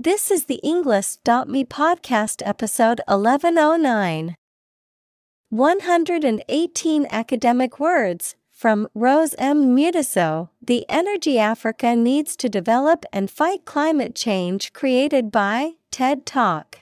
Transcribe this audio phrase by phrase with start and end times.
[0.00, 4.36] This is the Englist.me podcast episode 1109.
[5.50, 9.74] 118 academic words from Rose M.
[9.76, 16.78] Mutiso The Energy Africa Needs to Develop and Fight Climate Change, created by TED Talk.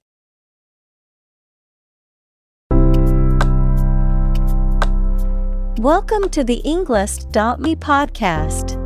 [5.79, 8.86] Welcome to the Englist.me podcast.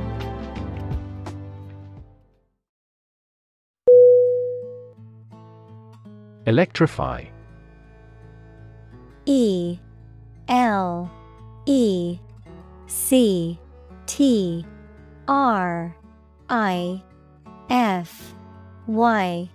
[6.47, 7.25] Electrify.
[9.25, 9.77] E
[10.47, 11.11] L
[11.67, 12.17] E
[12.87, 13.59] C
[14.07, 14.65] T
[15.27, 15.95] R
[16.49, 17.03] I
[17.69, 18.33] F
[18.87, 19.49] Y.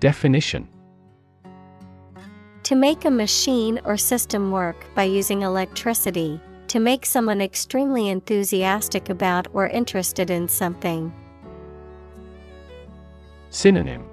[0.00, 0.68] Definition.
[2.64, 9.08] To make a machine or system work by using electricity, to make someone extremely enthusiastic
[9.08, 11.12] about or interested in something.
[13.50, 14.04] Synonym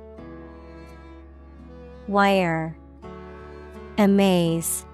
[2.08, 2.78] Wire
[3.98, 4.86] Amaze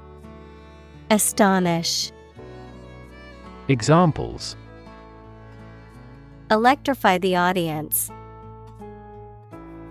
[1.10, 2.12] Astonish
[3.68, 4.56] Examples
[6.50, 8.10] Electrify the audience.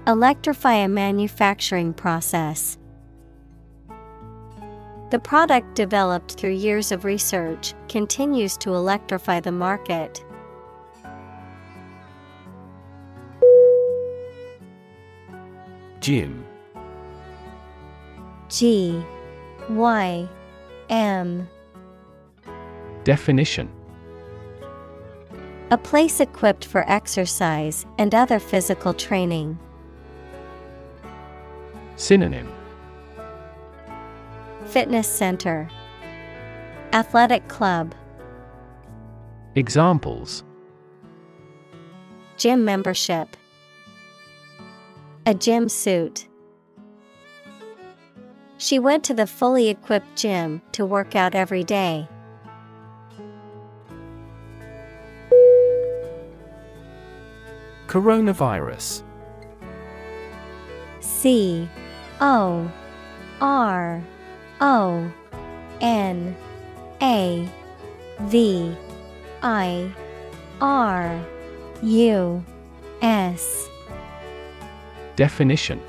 [0.07, 2.79] Electrify a manufacturing process.
[5.11, 10.25] The product developed through years of research continues to electrify the market.
[16.01, 16.47] Gym
[18.51, 19.01] G
[19.69, 20.29] Y
[20.89, 21.49] M
[23.05, 23.71] Definition
[25.71, 29.57] A place equipped for exercise and other physical training.
[31.95, 32.53] Synonym
[34.67, 35.69] Fitness center.
[36.93, 37.95] Athletic club.
[39.55, 40.43] Examples
[42.37, 43.37] Gym membership.
[45.27, 46.27] A gym suit.
[48.61, 52.07] She went to the fully equipped gym to work out every day.
[57.87, 59.03] Coronavirus.
[61.01, 61.67] C
[62.21, 62.71] O
[63.41, 64.03] R
[64.61, 65.13] O
[65.81, 66.37] N
[67.01, 67.49] A
[68.21, 68.77] V
[69.43, 69.91] I
[70.61, 71.19] R
[71.83, 72.45] U
[73.01, 73.71] S.
[75.17, 75.81] Definition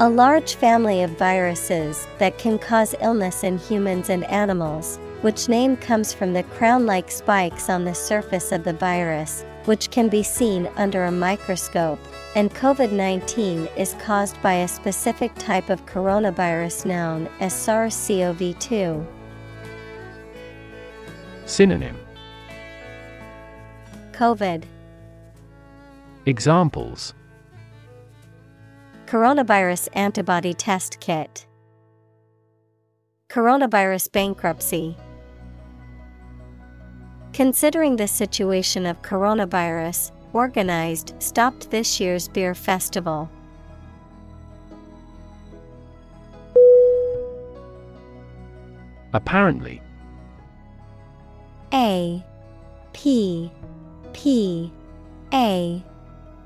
[0.00, 5.76] A large family of viruses that can cause illness in humans and animals, which name
[5.76, 10.22] comes from the crown like spikes on the surface of the virus, which can be
[10.22, 11.98] seen under a microscope,
[12.36, 18.56] and COVID 19 is caused by a specific type of coronavirus known as SARS CoV
[18.60, 19.04] 2.
[21.44, 21.98] Synonym.
[24.12, 24.62] COVID.
[26.24, 27.14] Examples
[29.08, 31.46] Coronavirus antibody test kit.
[33.30, 34.98] Coronavirus bankruptcy.
[37.32, 43.30] Considering the situation of coronavirus, organized stopped this year's beer festival.
[49.14, 49.80] Apparently.
[51.72, 52.22] A.
[52.92, 53.50] P.
[54.12, 54.70] P.
[55.32, 55.82] A.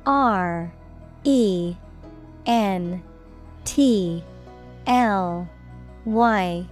[0.07, 0.73] R.
[1.25, 1.75] E
[2.47, 3.03] N
[3.65, 4.23] T
[4.87, 5.49] L
[6.05, 6.67] Y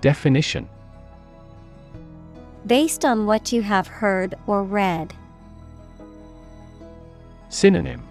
[0.00, 0.68] Definition
[2.66, 5.14] Based on what you have heard or read.
[7.48, 8.02] Synonym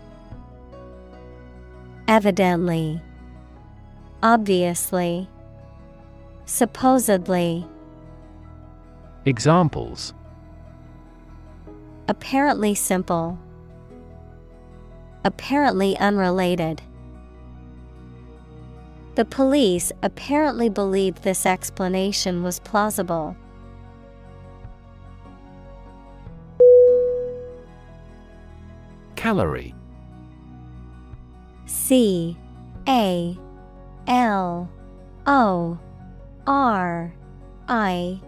[2.08, 3.02] Evidently.
[4.22, 5.30] Obviously.
[6.46, 7.66] Supposedly.
[9.26, 10.14] Examples
[12.10, 13.40] Apparently simple.
[15.24, 16.82] Apparently unrelated.
[19.16, 23.36] The police apparently believed this explanation was plausible.
[29.16, 29.76] Calorie
[31.68, 32.36] C
[32.88, 33.38] A
[34.08, 34.70] L
[35.28, 35.80] O
[36.48, 37.14] R
[37.68, 38.20] I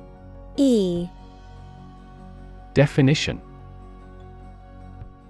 [0.57, 1.07] E
[2.75, 3.41] Definition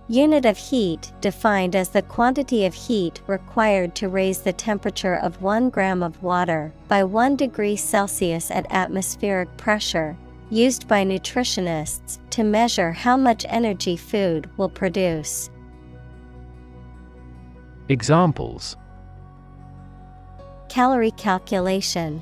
[0.10, 5.42] Unit of heat defined as the quantity of heat required to raise the temperature of
[5.42, 10.18] 1 gram of water by 1 degree Celsius at atmospheric pressure,
[10.50, 15.50] used by nutritionists to measure how much energy food will produce.
[17.88, 18.76] Examples
[20.68, 22.22] Calorie calculation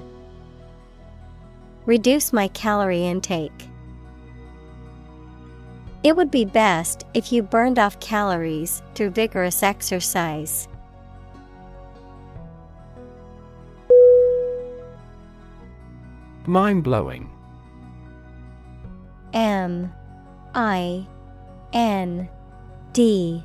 [1.87, 3.70] Reduce my calorie intake.
[6.03, 10.67] It would be best if you burned off calories through vigorous exercise.
[16.47, 17.29] Mind blowing.
[19.33, 19.93] M
[20.55, 21.05] I
[21.71, 22.27] N
[22.93, 23.43] D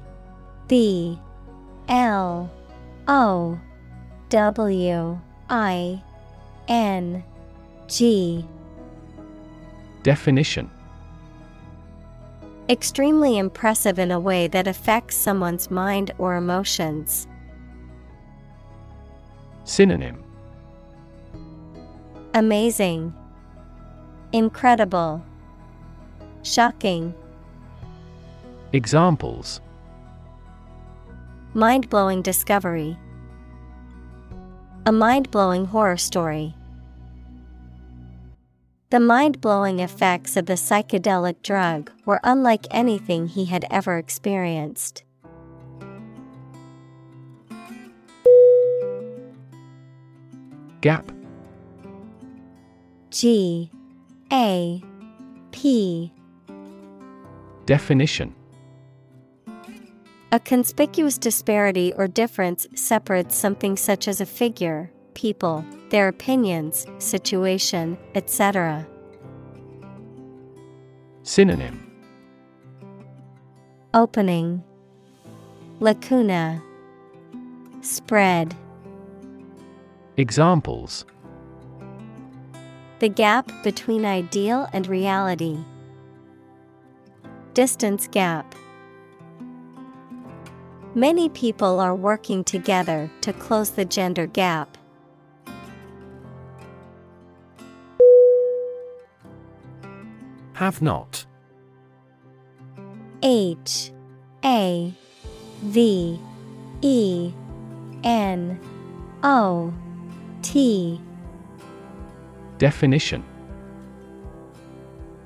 [0.67, 1.19] B
[1.89, 2.51] L
[3.07, 3.61] O
[4.31, 5.21] W
[5.51, 6.03] I
[6.69, 7.23] N
[7.87, 8.45] G
[10.03, 10.71] Definition
[12.69, 17.29] Extremely impressive in a way that affects someone's mind or emotions.
[19.63, 20.25] Synonym
[22.35, 23.15] Amazing,
[24.33, 25.23] Incredible,
[26.43, 27.15] Shocking.
[28.73, 29.61] Examples
[31.55, 32.99] Mind blowing discovery.
[34.85, 36.55] A mind blowing horror story.
[38.91, 45.03] The mind blowing effects of the psychedelic drug were unlike anything he had ever experienced.
[50.81, 51.11] Gap.
[53.11, 53.73] G.
[54.33, 54.81] A.
[55.51, 56.13] P.
[57.65, 58.35] Definition.
[60.31, 67.99] A conspicuous disparity or difference separates something such as a figure, people, their opinions, situation,
[68.15, 68.87] etc.
[71.25, 71.91] Synonym
[73.95, 74.63] Opening
[75.81, 76.63] Lacuna
[77.81, 78.55] Spread
[80.19, 81.07] Examples
[82.99, 85.59] The gap between ideal and reality.
[87.55, 88.55] Distance gap.
[90.95, 94.77] Many people are working together to close the gender gap.
[100.57, 101.27] Have not.
[103.23, 103.93] H
[104.43, 104.91] A
[105.61, 106.19] V
[106.81, 107.33] E
[108.03, 108.59] N
[109.23, 109.75] O
[110.41, 110.99] T
[112.57, 113.23] Definition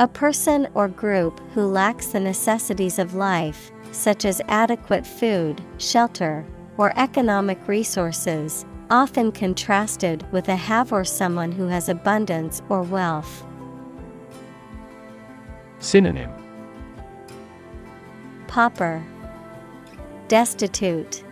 [0.00, 6.44] A person or group who lacks the necessities of life, such as adequate food, shelter,
[6.76, 13.46] or economic resources, often contrasted with a have or someone who has abundance or wealth.
[15.80, 16.30] Synonym.
[18.46, 19.02] Pauper,
[20.28, 21.24] Destitute,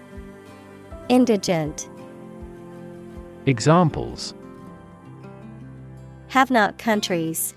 [1.09, 1.89] Indigent,
[3.47, 4.35] Examples.
[6.29, 7.55] Have not countries,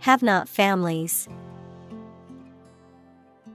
[0.00, 1.28] Have not families.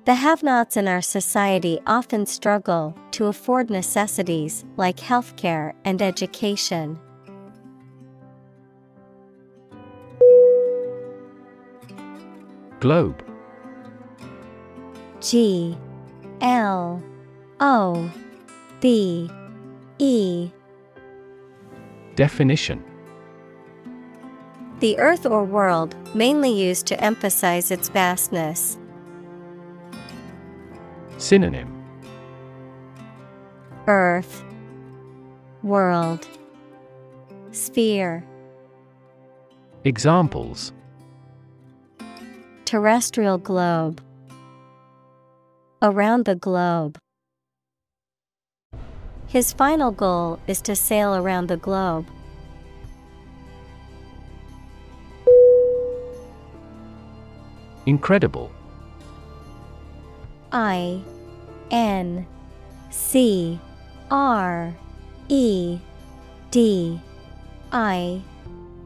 [0.05, 6.99] The have nots in our society often struggle to afford necessities like healthcare and education.
[12.83, 13.23] Globe.
[15.21, 15.77] G
[16.41, 17.01] L
[17.61, 18.11] O
[18.81, 19.31] B
[19.99, 20.51] E.
[22.15, 22.83] Definition.
[24.81, 28.77] The earth or world, mainly used to emphasize its vastness.
[31.17, 31.71] Synonym.
[33.87, 34.43] Earth,
[35.61, 36.27] World,
[37.51, 38.25] Sphere.
[39.85, 40.73] Examples
[42.73, 44.01] Terrestrial globe.
[45.83, 46.97] Around the globe.
[49.27, 52.07] His final goal is to sail around the globe.
[57.85, 58.49] Incredible
[60.51, 60.99] I
[61.69, 62.25] N
[62.89, 63.59] C
[64.09, 64.73] R
[65.29, 65.77] E
[66.49, 66.99] D
[67.71, 68.19] I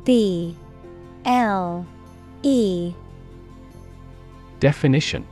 [0.03, 0.57] B
[1.23, 1.87] L
[2.43, 2.93] E
[4.59, 5.25] Definition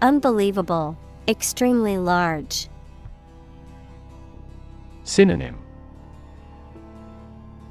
[0.00, 2.68] Unbelievable, extremely large.
[5.02, 5.56] Synonym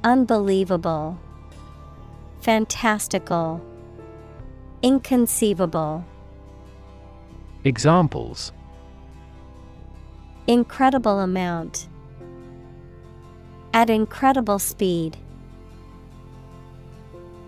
[0.02, 1.18] Unbelievable,
[2.40, 3.60] Fantastical,
[4.82, 6.04] Inconceivable.
[7.64, 8.52] Examples
[10.46, 11.88] Incredible amount.
[13.72, 15.16] At incredible speed.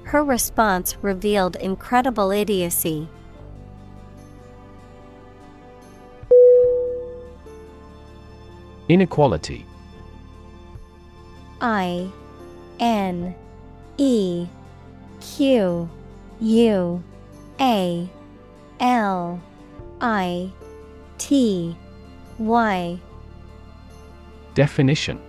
[0.06, 3.08] Her response revealed incredible idiocy.
[8.88, 9.66] Inequality.
[11.60, 12.08] I
[12.78, 13.34] N
[13.96, 14.46] E
[15.20, 15.90] Q
[16.40, 17.02] U
[17.60, 18.08] A
[18.78, 19.42] L
[20.00, 20.52] I
[21.18, 21.76] T
[22.38, 23.00] Y.
[24.54, 25.20] Definition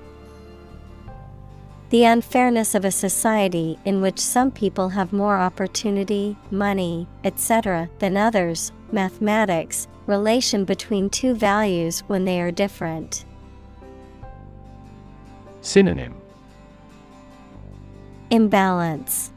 [1.90, 8.18] The unfairness of a society in which some people have more opportunity, money, etc., than
[8.18, 13.24] others, mathematics, relation between two values when they are different.
[15.62, 16.14] Synonym
[18.32, 19.32] Imbalance,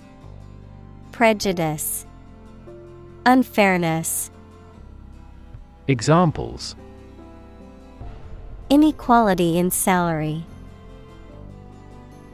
[1.13, 2.05] Prejudice,
[3.27, 4.33] Unfairness.
[5.87, 6.75] Examples
[8.69, 10.45] Inequality in salary,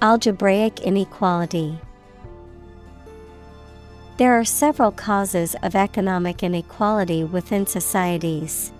[0.03, 1.81] Algebraic inequality.
[4.19, 8.73] There are several causes of economic inequality within societies.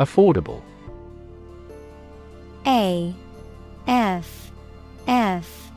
[0.00, 0.62] Affordable
[2.66, 3.14] A
[3.86, 4.50] F
[5.06, 5.70] F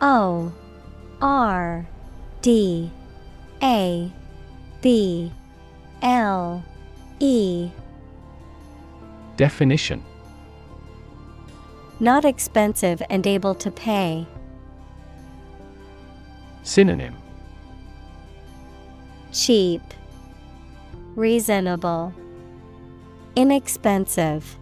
[0.00, 0.50] O
[1.20, 1.86] R
[2.40, 2.90] D
[3.62, 4.10] A
[4.80, 5.30] B
[6.00, 6.64] L
[7.18, 7.70] E
[9.40, 10.04] Definition
[11.98, 14.26] Not expensive and able to pay.
[16.62, 17.16] Synonym
[19.32, 19.80] Cheap,
[21.16, 22.12] Reasonable,
[23.34, 24.58] Inexpensive.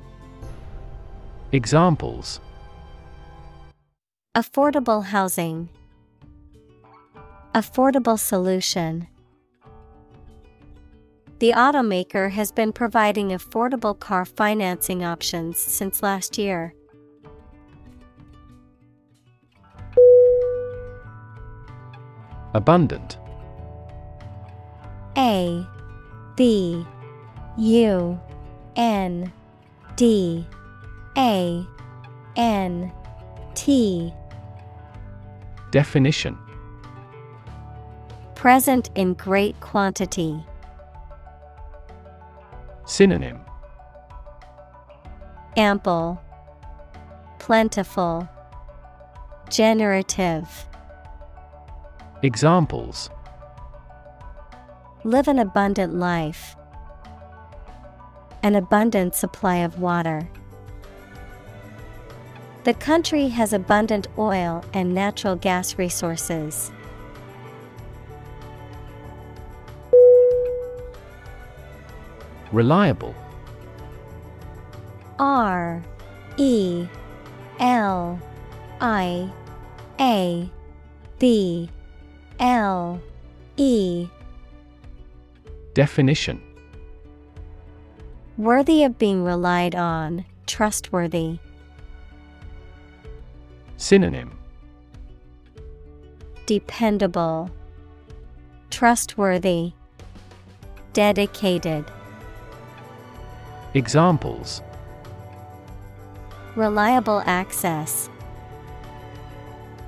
[1.51, 2.39] Examples
[4.37, 5.71] Affordable housing,
[7.53, 9.09] Affordable solution.
[11.41, 16.75] The automaker has been providing affordable car financing options since last year.
[22.55, 23.19] Abundant
[25.17, 25.65] A
[26.35, 26.85] B
[27.57, 28.21] U
[28.75, 29.33] N
[29.95, 30.45] D
[31.17, 31.65] A
[32.35, 32.93] N
[33.55, 34.13] T
[35.71, 36.37] Definition
[38.35, 40.43] Present in great quantity.
[42.89, 43.39] Synonym
[45.59, 46.19] Ample,
[47.39, 48.27] Plentiful,
[49.51, 50.67] Generative.
[52.23, 53.11] Examples
[55.05, 56.57] Live an abundant life.
[58.43, 60.27] An abundant supply of water.
[62.65, 66.73] The country has abundant oil and natural gas resources.
[72.53, 73.15] Reliable.
[75.19, 75.83] R
[76.37, 76.87] E
[77.59, 78.21] L
[78.81, 79.31] I
[80.01, 80.51] A
[81.19, 81.69] B
[82.39, 83.01] L
[83.57, 84.09] E.
[85.75, 86.41] Definition.
[88.37, 91.39] Worthy of being relied on, trustworthy.
[93.77, 94.39] Synonym.
[96.47, 97.51] Dependable,
[98.71, 99.73] Trustworthy,
[100.93, 101.85] Dedicated.
[103.79, 104.61] Examples.
[106.57, 108.11] Reliable access.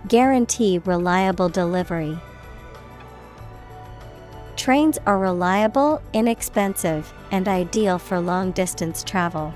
[0.07, 2.17] Guarantee reliable delivery.
[4.55, 9.53] Trains are reliable, inexpensive, and ideal for long distance travel.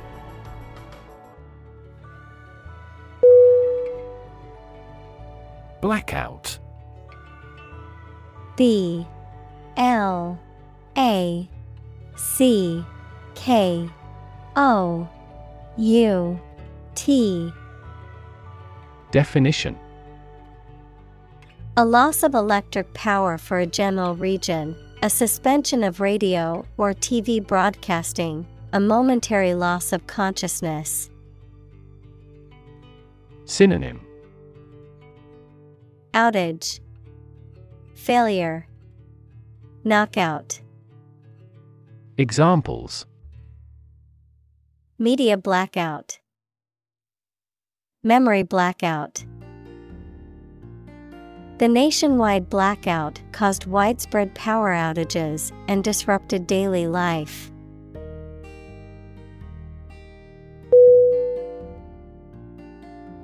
[5.80, 6.58] Blackout.
[8.56, 9.06] B.
[9.76, 10.40] L.
[10.98, 11.48] A.
[12.16, 12.84] C.
[13.36, 13.88] K
[14.56, 15.08] O
[15.76, 16.40] U
[16.94, 17.52] T.
[19.10, 19.78] Definition.
[21.76, 27.44] A loss of electric power for a general region, a suspension of radio or TV
[27.44, 31.10] broadcasting, a momentary loss of consciousness.
[33.44, 34.00] Synonym.
[36.12, 36.78] Outage,
[37.94, 38.68] Failure,
[39.82, 40.60] Knockout.
[42.16, 43.06] Examples
[44.98, 46.20] Media blackout.
[48.04, 49.24] Memory blackout.
[51.58, 57.50] The nationwide blackout caused widespread power outages and disrupted daily life.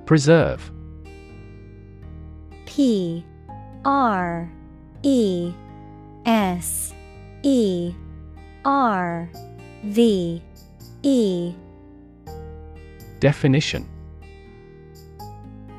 [0.06, 0.72] Preserve
[2.66, 3.24] P
[3.84, 4.50] R
[5.04, 5.52] E
[6.26, 6.92] S
[7.44, 7.94] E
[8.64, 9.30] R
[9.84, 10.42] V
[11.02, 11.54] E
[13.20, 13.88] Definition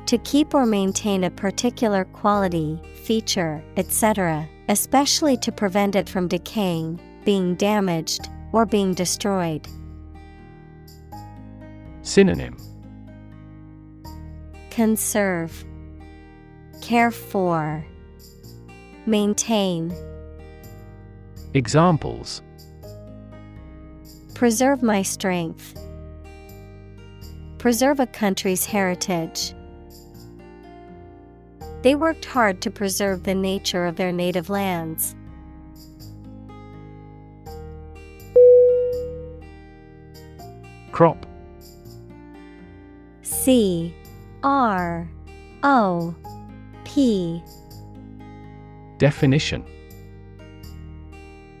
[0.06, 7.00] To keep or maintain a particular quality, feature, etc., especially to prevent it from decaying,
[7.24, 9.68] being damaged, or being destroyed.
[12.02, 12.56] Synonym
[14.70, 15.64] Conserve,
[16.80, 17.84] Care for,
[19.06, 19.94] Maintain.
[21.54, 22.42] Examples
[24.42, 25.78] Preserve my strength.
[27.58, 29.54] Preserve a country's heritage.
[31.82, 35.14] They worked hard to preserve the nature of their native lands.
[40.90, 41.24] Crop
[43.22, 43.94] C
[44.42, 45.08] R
[45.62, 46.16] O
[46.82, 47.40] P
[48.98, 49.64] Definition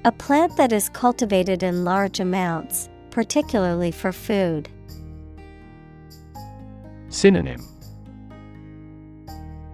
[0.04, 4.68] A plant that is cultivated in large amounts, particularly for food.
[7.08, 7.64] Synonym.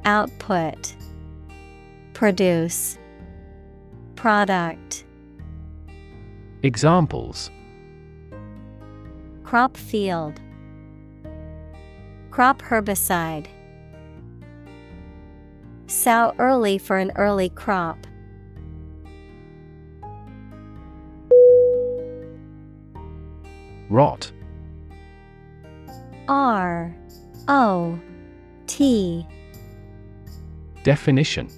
[0.05, 0.95] Output.
[2.13, 2.99] Produce.
[4.17, 5.05] Product.
[6.63, 7.51] Examples.
[9.45, 10.39] Crop field.
[12.31, 13.47] Crop herbicide.
[15.87, 18.08] Sow early for an early crop.
[23.99, 24.31] Rot.
[26.29, 26.95] R
[27.49, 27.99] O
[28.69, 29.27] T.
[30.85, 31.49] Definition.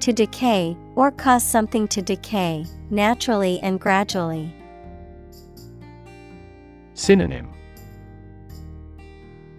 [0.00, 4.52] To decay, or cause something to decay, naturally and gradually.
[6.94, 7.48] Synonym.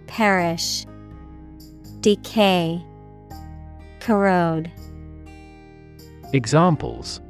[0.06, 0.84] Perish,
[2.00, 2.84] Decay,
[4.00, 4.70] Corrode.
[6.34, 7.22] Examples.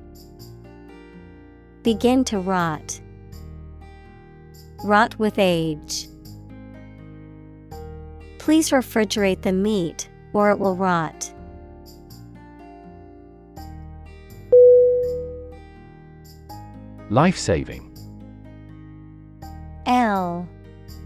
[1.84, 3.00] Begin to rot.
[4.84, 6.08] Rot with age.
[8.38, 11.32] Please refrigerate the meat, or it will rot.
[17.10, 17.96] Life saving
[19.86, 20.48] L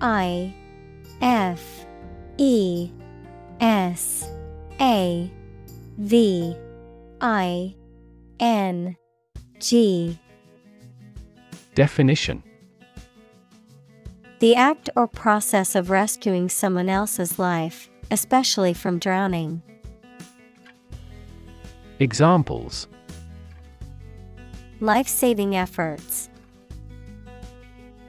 [0.01, 0.55] I
[1.21, 1.85] F
[2.39, 2.91] E
[3.61, 4.31] S
[4.81, 5.31] A
[5.99, 6.57] V
[7.21, 7.75] I
[8.41, 8.97] N
[9.59, 10.19] G
[11.75, 12.43] Definition
[14.47, 19.61] The act or process of rescuing someone else's life, especially from drowning.
[21.99, 22.87] Examples
[24.79, 26.31] Life saving efforts.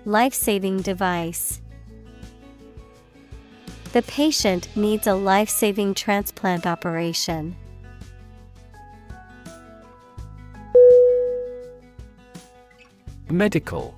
[0.05, 1.59] Life saving device.
[3.93, 7.55] The patient needs a life saving transplant operation.
[13.27, 13.97] Medical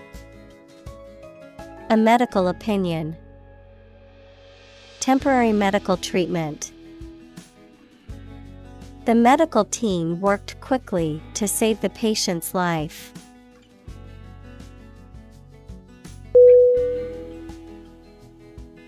[1.91, 3.17] A medical opinion.
[5.01, 6.71] Temporary medical treatment.
[9.03, 13.11] The medical team worked quickly to save the patient's life.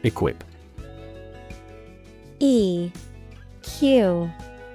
[0.04, 0.42] Equip
[2.40, 2.90] E
[3.64, 4.32] Q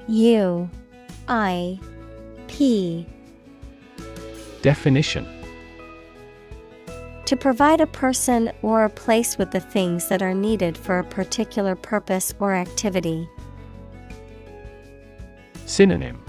[0.07, 0.71] U
[1.29, 1.81] I
[2.47, 3.07] P
[4.61, 5.38] Definition
[7.29, 11.05] To provide a person or a place with the things that are needed for a
[11.05, 13.29] particular purpose or activity.
[15.67, 16.25] Synonym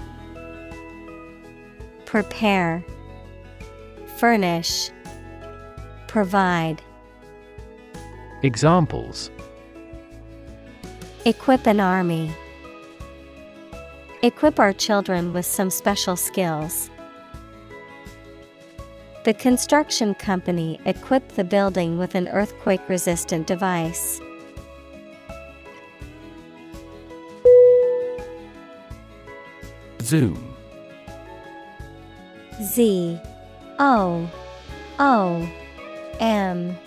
[2.04, 2.84] Prepare,
[4.18, 4.90] Furnish,
[6.06, 6.82] Provide.
[8.42, 9.30] Examples
[11.24, 12.30] Equip an army.
[14.22, 16.89] Equip our children with some special skills.
[19.22, 24.18] The construction company equipped the building with an earthquake resistant device.
[30.00, 30.56] Zoom.
[32.62, 33.20] Z.
[33.78, 34.30] O.
[34.98, 35.48] O.
[36.18, 36.78] M.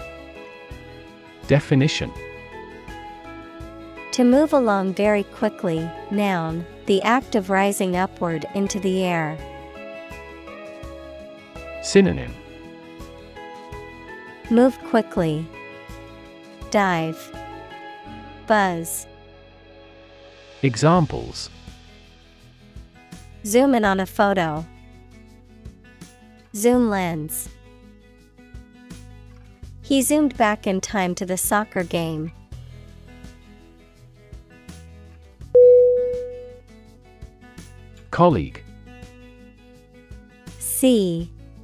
[1.48, 2.12] Definition.
[4.14, 9.38] To move along very quickly, noun, the act of rising upward into the air.
[11.84, 12.34] Synonym
[14.50, 15.46] Move quickly.
[16.72, 17.36] Dive.
[18.48, 19.06] Buzz.
[20.62, 21.50] Examples
[23.46, 24.66] Zoom in on a photo.
[26.56, 27.50] Zoom lens.
[29.82, 32.32] He zoomed back in time to the soccer game.
[38.12, 38.64] Colleague
[40.60, 41.30] C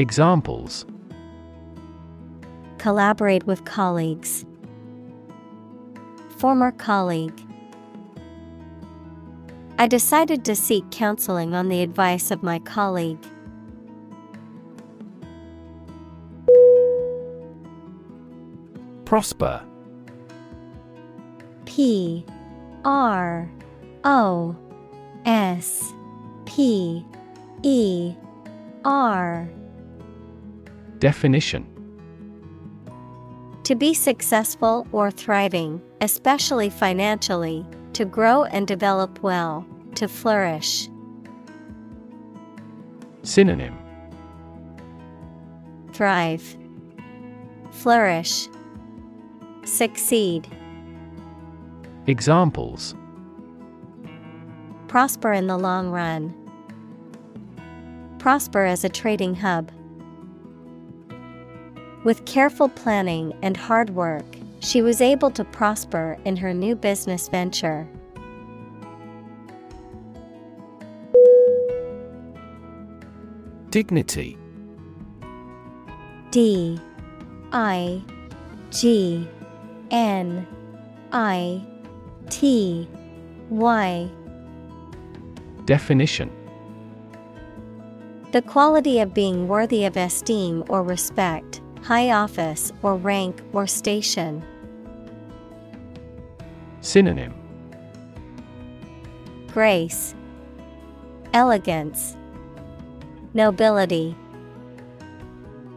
[0.00, 0.86] Examples
[2.78, 4.46] Collaborate with colleagues.
[6.38, 7.38] Former colleague.
[9.78, 13.22] I decided to seek counseling on the advice of my colleague.
[19.04, 19.62] Prosper
[21.66, 22.24] P
[22.86, 23.50] R
[24.04, 24.56] O
[25.26, 25.92] S
[26.46, 27.04] P
[27.62, 28.14] E
[28.82, 29.46] R
[31.00, 31.66] Definition
[33.64, 40.90] To be successful or thriving, especially financially, to grow and develop well, to flourish.
[43.22, 43.78] Synonym
[45.94, 46.56] Thrive,
[47.70, 48.48] Flourish,
[49.64, 50.46] Succeed,
[52.06, 52.94] Examples
[54.86, 56.34] Prosper in the long run.
[58.18, 59.72] Prosper as a trading hub.
[62.02, 64.24] With careful planning and hard work,
[64.60, 67.86] she was able to prosper in her new business venture.
[73.68, 74.38] Dignity.
[76.30, 76.80] D
[77.52, 78.02] I
[78.70, 79.28] G
[79.90, 80.46] N
[81.12, 81.62] I
[82.30, 82.88] T
[83.50, 84.10] Y.
[85.66, 86.30] Definition.
[88.32, 94.44] The quality of being worthy of esteem or respect, high office or rank or station.
[96.80, 97.34] Synonym
[99.48, 100.14] Grace,
[101.34, 102.16] Elegance,
[103.34, 104.16] Nobility,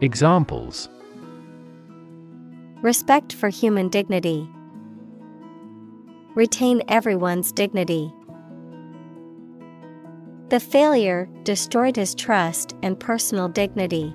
[0.00, 0.88] Examples
[2.82, 4.46] Respect for human dignity.
[6.34, 8.12] Retain everyone's dignity.
[10.50, 14.14] The failure destroyed his trust and personal dignity.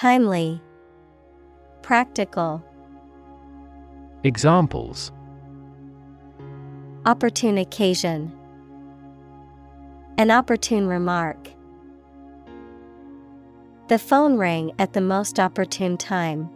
[0.00, 0.62] Timely,
[1.82, 2.64] Practical,
[4.24, 5.12] Examples.
[7.04, 8.32] Opportune occasion,
[10.16, 11.50] An opportune remark.
[13.88, 16.48] The phone rang at the most opportune time.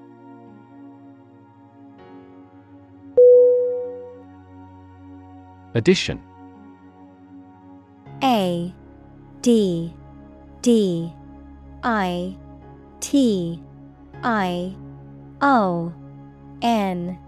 [5.74, 6.18] Addition.
[8.22, 8.72] A
[9.42, 9.92] D
[10.62, 11.12] D
[11.83, 12.38] I
[13.05, 13.61] T
[14.23, 14.75] I
[15.43, 15.93] O
[16.62, 17.19] N.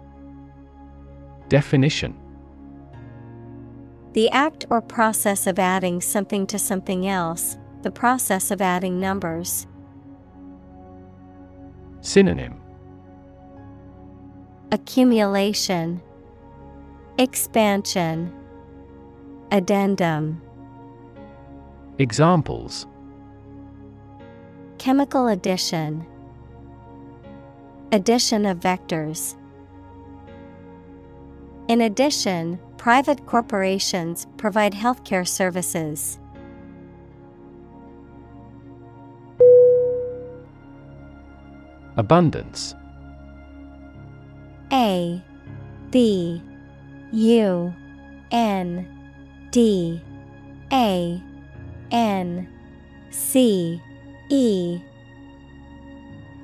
[1.51, 2.17] Definition.
[4.15, 9.67] The act or process of adding something to something else, the process of adding numbers.
[12.01, 12.59] Synonym.
[14.73, 16.01] Accumulation,
[17.19, 18.33] Expansion,
[19.53, 20.41] Addendum.
[21.99, 22.87] Examples
[24.79, 26.07] Chemical addition,
[27.93, 29.37] Addition of vectors.
[31.69, 36.19] In addition, private corporations provide healthcare services.
[41.97, 42.75] Abundance.
[44.73, 45.23] A
[45.91, 46.43] B
[47.12, 47.75] U
[48.33, 48.87] N
[49.53, 50.03] D
[50.73, 51.23] A
[51.93, 52.49] N
[53.11, 53.81] C
[54.29, 54.81] E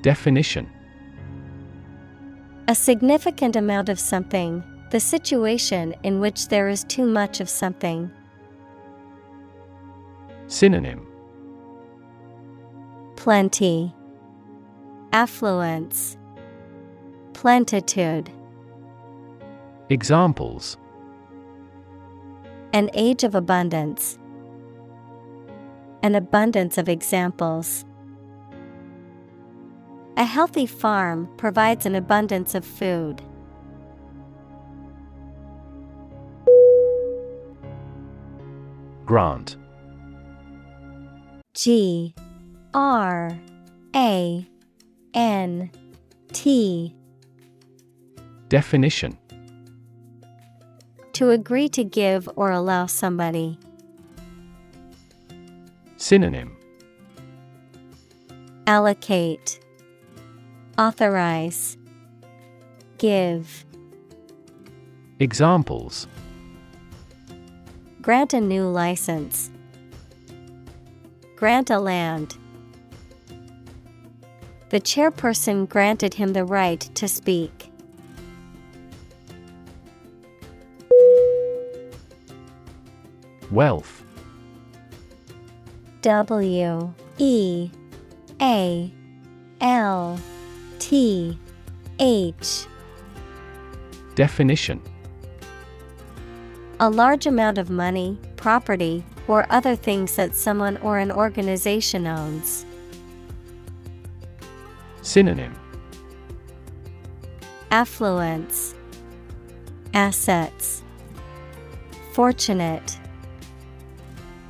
[0.02, 0.70] Definition
[2.68, 8.10] A significant amount of something, the situation in which there is too much of something.
[10.46, 11.06] Synonym
[13.16, 13.94] Plenty,
[15.12, 16.16] Affluence,
[17.32, 18.30] Plentitude.
[19.88, 20.76] Examples
[22.72, 24.18] An age of abundance.
[26.02, 27.84] An abundance of examples.
[30.16, 33.22] A healthy farm provides an abundance of food.
[39.06, 39.56] Grant.
[41.54, 42.14] G
[42.74, 43.38] R
[43.94, 44.48] A
[45.14, 45.70] N
[46.32, 46.96] T
[48.48, 49.18] Definition
[51.14, 53.58] To agree to give or allow somebody.
[56.02, 56.56] Synonym
[58.66, 59.60] Allocate,
[60.76, 61.76] Authorize,
[62.98, 63.64] Give.
[65.20, 66.08] Examples
[68.00, 69.52] Grant a new license.
[71.36, 72.36] Grant a land.
[74.70, 77.70] The chairperson granted him the right to speak.
[83.52, 84.02] Wealth.
[86.02, 87.70] W E
[88.40, 88.92] A
[89.60, 90.20] L
[90.80, 91.38] T
[92.00, 92.66] H.
[94.16, 94.82] Definition.
[96.80, 102.66] A large amount of money, property, or other things that someone or an organization owns.
[105.02, 105.54] Synonym.
[107.70, 108.74] Affluence,
[109.94, 110.82] Assets,
[112.12, 112.98] Fortunate.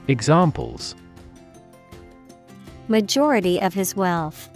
[0.09, 0.97] Examples
[2.93, 4.51] Majority of his wealth.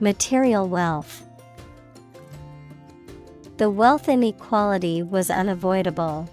[0.00, 1.24] Material wealth.
[3.58, 6.28] The wealth inequality was unavoidable.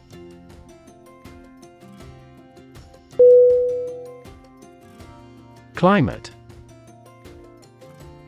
[5.76, 6.32] Climate.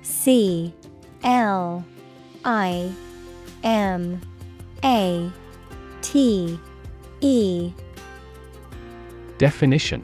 [0.04, 0.76] C.
[1.24, 1.84] L.
[2.46, 2.92] I.
[3.64, 4.22] M.
[4.84, 5.32] A.
[6.04, 6.60] T.
[7.22, 7.74] E.
[9.40, 10.04] Definition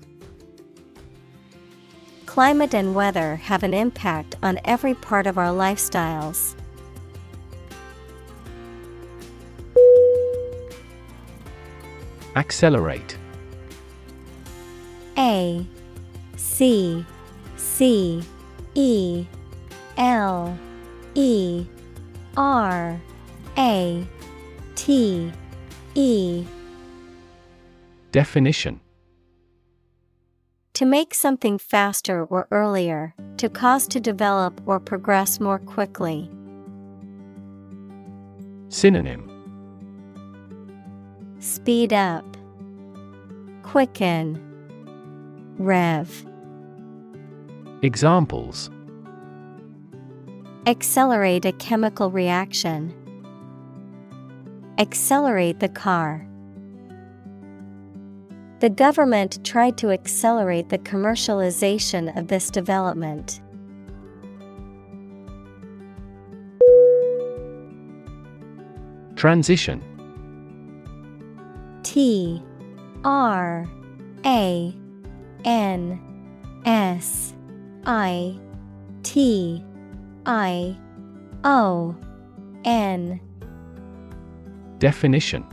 [2.31, 6.55] Climate and weather have an impact on every part of our lifestyles.
[12.37, 13.17] Accelerate.
[15.17, 15.65] A
[16.37, 17.05] C
[17.57, 18.23] C
[18.75, 19.25] E
[19.97, 20.57] L
[21.15, 21.65] E
[22.37, 23.01] R
[23.57, 24.07] A
[24.75, 25.33] T
[25.95, 26.45] E.
[28.13, 28.79] Definition
[30.81, 36.27] To make something faster or earlier, to cause to develop or progress more quickly.
[38.69, 39.29] Synonym
[41.37, 42.25] Speed up,
[43.61, 44.41] Quicken,
[45.59, 46.25] Rev.
[47.83, 48.71] Examples
[50.65, 52.91] Accelerate a chemical reaction.
[54.79, 56.27] Accelerate the car.
[58.61, 63.41] The government tried to accelerate the commercialization of this development.
[69.15, 69.81] Transition.
[71.81, 72.43] T
[73.03, 73.67] R
[74.27, 74.75] A
[75.43, 75.99] N
[76.63, 77.33] S
[77.87, 78.39] I
[79.01, 79.65] T
[80.27, 80.77] I
[81.43, 81.95] O
[82.63, 83.19] N.
[84.77, 85.47] Definition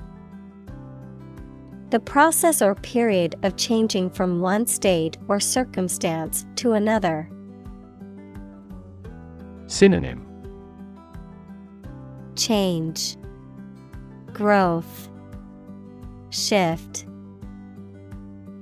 [1.90, 7.30] The process or period of changing from one state or circumstance to another.
[9.68, 10.26] Synonym
[12.36, 13.16] Change,
[14.34, 15.08] Growth,
[16.28, 17.06] Shift.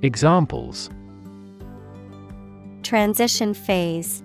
[0.03, 0.89] Examples
[2.81, 4.23] Transition phase.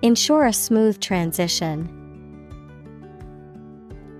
[0.00, 1.99] Ensure a smooth transition.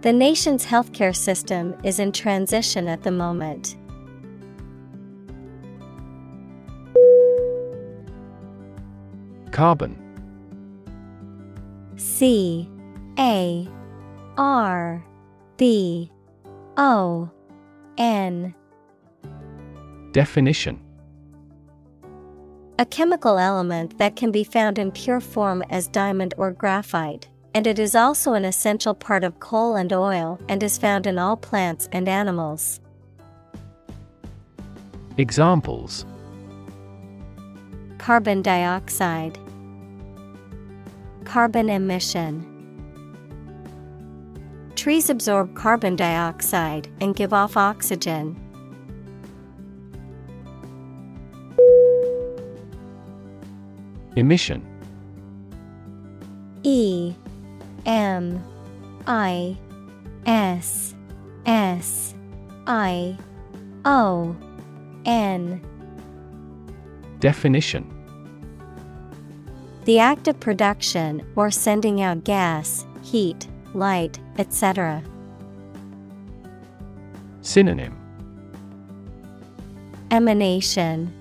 [0.02, 3.76] The nation's healthcare system is in transition at the moment.
[9.50, 9.96] Carbon.
[11.96, 12.66] C
[13.18, 13.68] A
[14.38, 15.04] R
[15.58, 16.10] B
[16.78, 17.30] O
[17.98, 18.54] N.
[20.12, 20.80] Definition.
[22.78, 27.66] A chemical element that can be found in pure form as diamond or graphite, and
[27.66, 31.36] it is also an essential part of coal and oil and is found in all
[31.36, 32.80] plants and animals.
[35.18, 36.06] Examples
[37.98, 39.38] Carbon dioxide,
[41.24, 42.46] Carbon emission.
[44.74, 48.34] Trees absorb carbon dioxide and give off oxygen.
[54.16, 54.66] Emission
[56.62, 57.14] E
[57.86, 58.42] M
[59.06, 59.56] I
[60.26, 60.94] S
[61.46, 62.14] S
[62.66, 63.16] I
[63.84, 64.36] O
[65.04, 65.60] N.
[67.20, 67.96] Definition.
[69.84, 75.02] The act of production or sending out gas, heat, light, etc.
[77.40, 77.96] Synonym.
[80.10, 81.12] Emanation.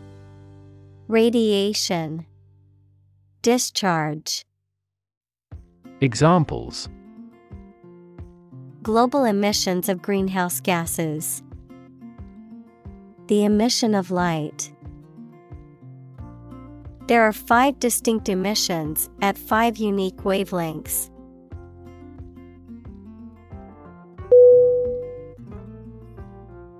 [1.08, 2.26] Radiation.
[3.41, 4.43] Discharge
[6.02, 6.88] Examples
[8.82, 11.44] Global emissions of greenhouse gases.
[13.28, 14.72] The emission of light.
[17.08, 21.10] There are five distinct emissions at five unique wavelengths.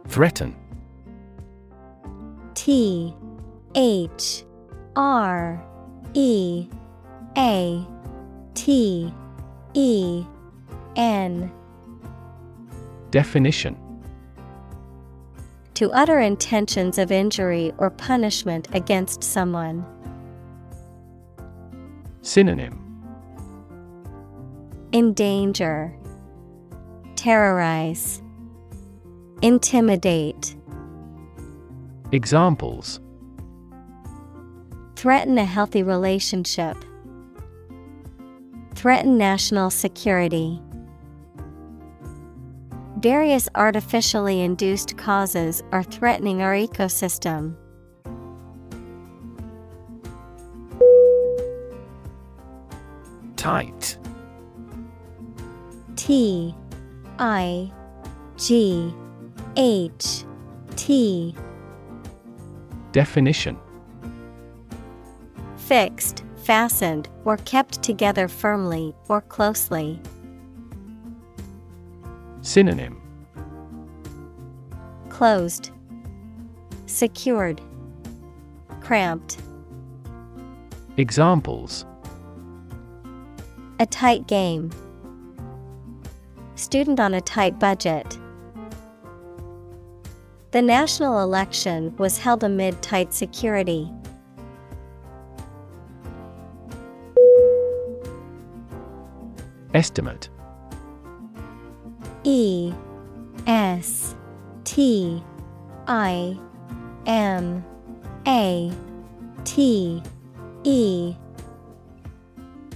[0.08, 0.56] Threaten
[2.54, 3.14] T
[3.76, 4.46] H
[4.96, 5.62] R
[6.14, 6.70] E
[7.38, 7.86] A
[8.54, 9.14] T
[9.74, 10.26] E
[10.96, 11.52] N.
[13.12, 13.78] Definition.
[15.76, 19.86] To utter intentions of injury or punishment against someone.
[22.22, 22.86] Synonym.
[24.92, 25.96] Endanger,
[27.16, 28.22] Terrorize,
[29.42, 30.56] Intimidate,
[32.12, 33.00] Examples.
[34.96, 36.76] Threaten a healthy relationship,
[38.80, 40.62] Threaten national security.
[43.00, 47.58] Various artificially induced causes are threatening our ecosystem.
[53.36, 53.98] Tight
[55.98, 56.56] T
[57.20, 57.74] I
[58.38, 58.94] G
[59.58, 60.24] H
[60.78, 61.36] T
[62.94, 63.58] Definition
[65.58, 70.02] Fixed, fastened, or kept together firmly or closely.
[72.42, 73.00] Synonym
[75.10, 75.70] Closed,
[76.88, 77.62] Secured,
[78.82, 79.38] Cramped.
[80.98, 81.86] Examples
[83.80, 84.72] A tight game.
[86.56, 88.18] Student on a tight budget.
[90.50, 93.92] The national election was held amid tight security.
[99.80, 100.28] Estimate.
[102.26, 102.74] E
[103.48, 104.14] S
[104.66, 105.24] T
[105.88, 106.38] I
[107.06, 107.64] M
[108.28, 108.74] A
[109.46, 110.04] T
[110.66, 111.16] E.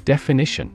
[0.06, 0.72] Definition.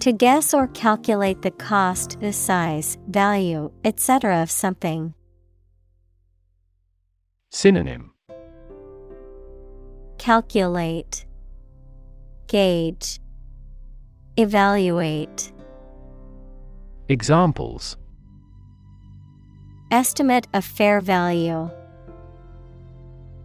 [0.00, 4.42] To guess or calculate the cost, the size, value, etc.
[4.42, 5.14] of something.
[7.52, 8.10] Synonym.
[10.18, 11.24] Calculate,
[12.48, 13.20] Gauge,
[14.36, 15.52] Evaluate.
[17.08, 17.96] Examples
[19.92, 21.70] Estimate of fair value.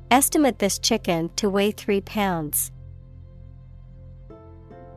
[0.10, 2.72] Estimate this chicken to weigh 3 pounds.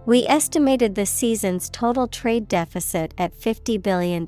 [0.07, 4.25] We estimated the season's total trade deficit at $50 billion.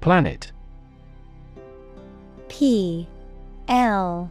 [0.00, 0.52] Planet
[2.48, 3.08] P
[3.66, 4.30] L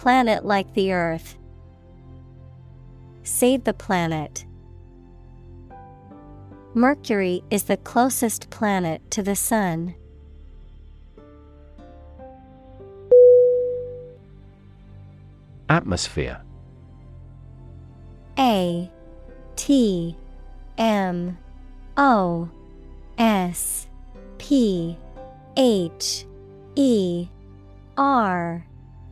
[0.00, 1.36] Planet like the Earth.
[3.22, 4.46] Save the planet.
[6.72, 9.94] Mercury is the closest planet to the Sun.
[15.68, 16.40] Atmosphere
[18.38, 18.90] A
[19.56, 20.16] T
[20.78, 21.36] M
[21.98, 22.48] O
[23.18, 23.86] S
[24.38, 24.96] P
[25.58, 26.24] H
[26.74, 27.28] E
[27.98, 28.64] R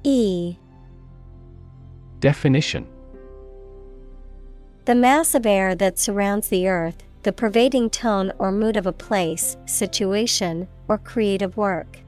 [0.02, 0.56] E
[2.20, 2.86] Definition.
[4.86, 8.92] The mass of air that surrounds the Earth, the pervading tone or mood of a
[8.92, 11.98] place, situation, or creative work.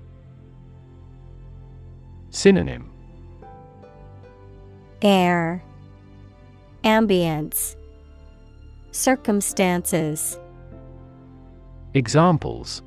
[2.31, 2.91] Synonym.
[5.03, 5.63] Air.
[6.85, 7.77] Ambience.
[8.93, 10.39] Circumstances.
[11.93, 12.83] Examples.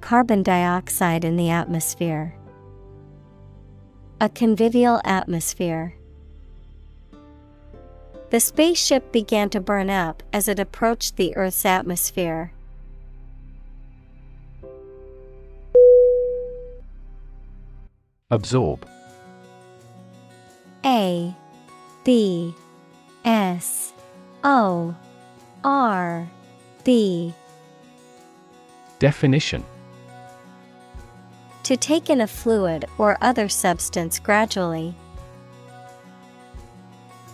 [0.00, 2.35] Carbon dioxide in the atmosphere.
[4.18, 5.94] A convivial atmosphere.
[8.30, 12.52] The spaceship began to burn up as it approached the Earth's atmosphere.
[18.30, 18.88] Absorb
[20.84, 21.34] A
[22.02, 22.54] B
[23.24, 23.92] S
[24.42, 24.94] O
[25.62, 26.30] R
[26.84, 27.34] B
[28.98, 29.62] Definition
[31.66, 34.94] To take in a fluid or other substance gradually.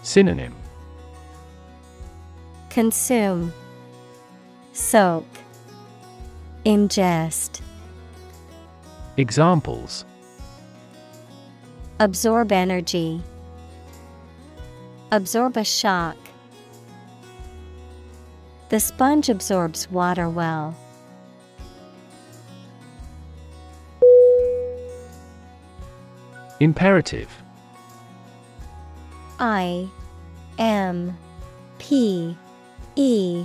[0.02, 0.54] Synonym
[2.70, 3.52] Consume,
[4.72, 5.26] Soak,
[6.64, 7.60] Ingest,
[9.18, 10.06] Examples
[12.00, 13.20] Absorb energy,
[15.10, 16.16] Absorb a shock.
[18.70, 20.74] The sponge absorbs water well.
[26.62, 27.28] Imperative.
[29.40, 29.88] I
[30.60, 31.18] M
[31.80, 32.36] P
[32.94, 33.44] E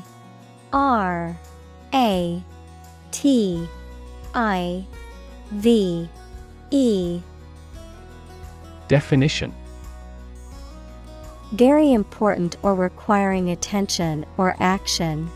[0.72, 1.36] R
[1.95, 2.43] A
[3.09, 3.68] T
[4.36, 4.86] I
[5.49, 6.07] V
[6.70, 7.22] E.
[8.88, 9.51] Definition.
[11.53, 15.28] Very important or requiring attention or action.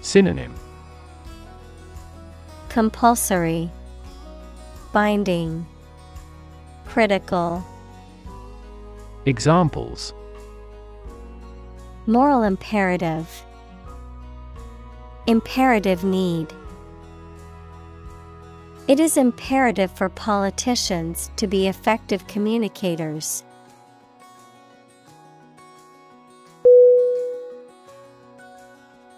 [0.00, 0.54] Synonym.
[2.68, 3.68] Compulsory,
[4.92, 5.66] Binding,
[6.84, 7.64] Critical.
[9.24, 10.12] Examples
[12.06, 13.44] Moral imperative.
[15.28, 16.52] Imperative need.
[18.88, 23.44] It is imperative for politicians to be effective communicators.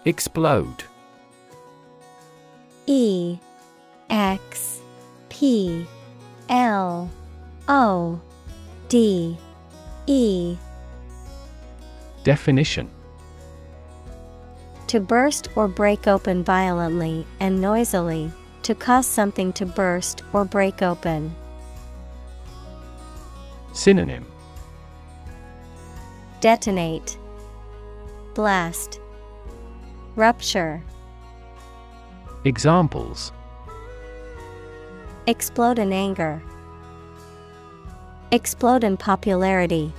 [0.05, 0.83] Explode
[2.85, 3.39] E
[4.11, 4.82] X
[5.43, 5.85] P
[6.47, 7.09] L
[7.67, 8.21] O
[8.87, 9.37] D
[10.07, 10.55] E.
[12.23, 12.89] Definition.
[14.87, 18.31] To burst or break open violently and noisily,
[18.61, 21.35] to cause something to burst or break open.
[23.73, 24.25] Synonym.
[26.39, 27.17] Detonate,
[28.33, 29.01] Blast,
[30.15, 30.81] Rupture,
[32.45, 33.33] Examples
[35.25, 36.41] Explode in anger,
[38.33, 39.93] Explode in popularity.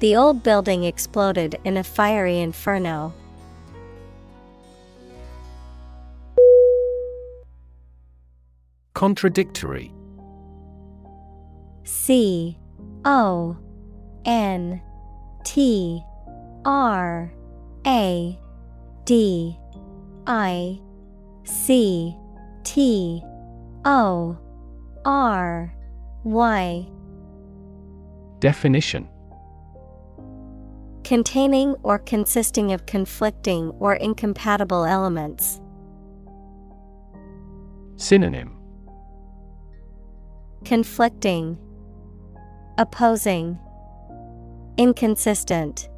[0.00, 3.14] The old building exploded in a fiery inferno.
[8.94, 9.92] Contradictory
[11.84, 12.58] C
[13.04, 13.56] O
[14.24, 14.82] N
[15.44, 16.02] T
[16.64, 17.32] R
[17.86, 18.38] A
[19.04, 19.56] D
[20.26, 20.80] I
[21.44, 22.16] C
[22.64, 23.22] T
[23.84, 24.38] O
[25.04, 25.74] R
[26.24, 26.86] Y
[28.38, 29.08] Definition
[31.04, 35.60] Containing or consisting of conflicting or incompatible elements.
[37.96, 38.56] Synonym
[40.64, 41.58] Conflicting,
[42.78, 43.58] Opposing,
[44.78, 45.88] Inconsistent.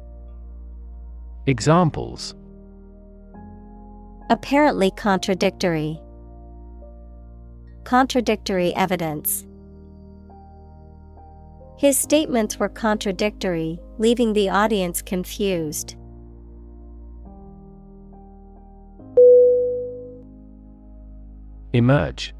[1.45, 2.33] Examples
[4.31, 5.99] Apparently contradictory.
[7.85, 9.45] Contradictory evidence.
[11.77, 15.95] His statements were contradictory, leaving the audience confused.
[21.73, 22.33] Emerge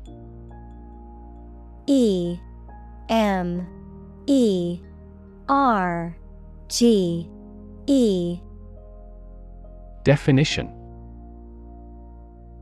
[1.85, 2.39] E
[3.09, 3.67] M
[4.25, 4.79] E
[5.47, 6.17] R
[6.69, 7.29] G
[7.85, 8.39] E
[10.03, 10.84] Definition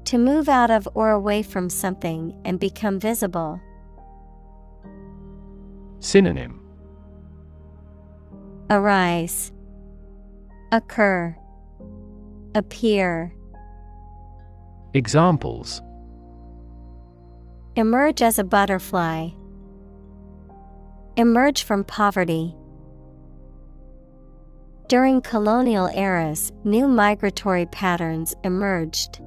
[0.06, 3.60] To move out of or away from something and become visible.
[5.99, 6.60] Synonym
[8.70, 9.51] Arise,
[10.72, 11.36] Occur,
[12.56, 13.34] Appear.
[14.93, 15.82] Examples
[17.76, 19.30] Emerge as a butterfly.
[21.18, 22.56] Emerge from poverty.
[24.88, 29.22] During colonial eras, new migratory patterns emerged.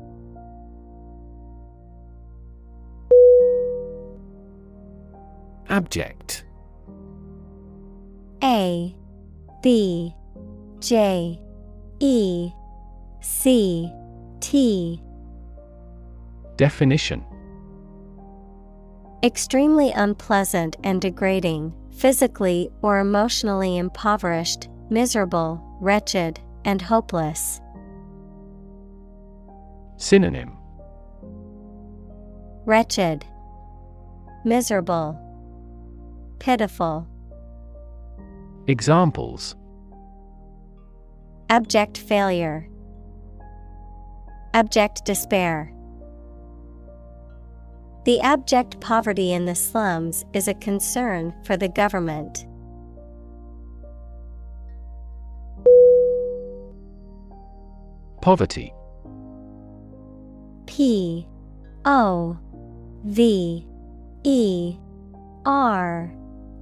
[5.76, 6.46] Abject
[8.42, 8.96] A
[9.62, 10.14] B
[10.80, 11.38] J
[12.00, 12.50] E
[13.20, 13.92] C
[14.40, 15.02] T.
[16.56, 17.22] Definition.
[19.22, 27.60] Extremely unpleasant and degrading, physically or emotionally impoverished, miserable, wretched, and hopeless.
[29.98, 30.56] Synonym.
[32.64, 33.26] Wretched,
[34.46, 35.20] Miserable,
[36.38, 37.06] Pitiful.
[38.66, 39.54] Examples
[41.48, 42.68] Abject failure,
[44.52, 45.72] Abject despair.
[48.06, 52.46] The abject poverty in the slums is a concern for the government.
[58.22, 58.72] Poverty
[60.66, 61.28] P
[61.84, 62.38] O
[63.04, 63.66] V
[64.24, 64.76] E
[65.44, 66.12] R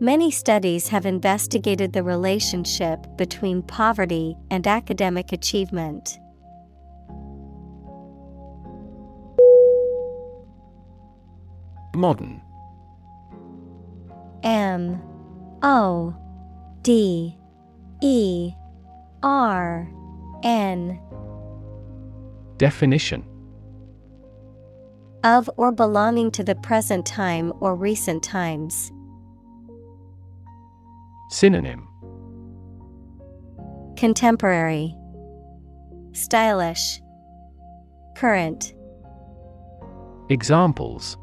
[0.00, 6.20] Many studies have investigated the relationship between poverty and academic achievement.
[11.96, 12.40] Modern
[14.44, 15.02] M
[15.62, 16.14] O
[16.82, 17.36] D
[18.00, 18.52] E
[19.24, 19.90] R
[20.44, 21.00] N
[22.56, 23.24] Definition
[25.24, 28.92] of or belonging to the present time or recent times.
[31.30, 31.86] Synonym
[33.98, 34.94] Contemporary,
[36.12, 37.02] Stylish,
[38.16, 38.72] Current.
[40.30, 41.18] Examples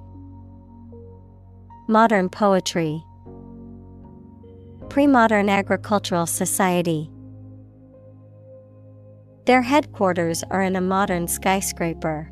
[1.88, 3.03] Modern poetry,
[4.89, 7.10] Pre-modern agricultural society.
[9.47, 12.32] Their headquarters are in a modern skyscraper.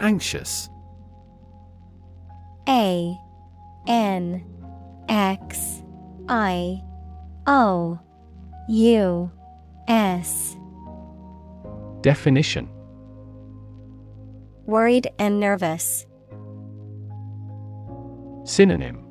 [0.00, 0.68] Anxious
[2.68, 3.16] A
[3.86, 4.44] N
[5.08, 5.82] X
[6.28, 6.82] I
[7.46, 7.98] O
[8.68, 9.30] U
[9.88, 10.56] S
[12.00, 12.68] Definition
[14.66, 16.06] Worried and nervous.
[18.44, 19.04] Synonym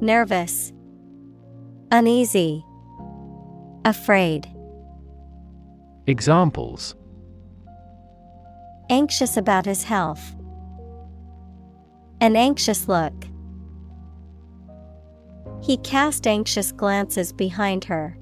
[0.00, 0.72] Nervous,
[1.90, 2.64] Uneasy,
[3.84, 4.48] Afraid.
[6.06, 6.94] Examples
[8.90, 10.34] Anxious about his health.
[12.22, 13.12] An anxious look.
[15.60, 18.16] He cast anxious glances behind her.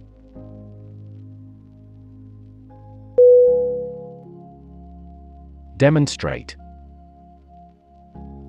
[5.77, 6.57] Demonstrate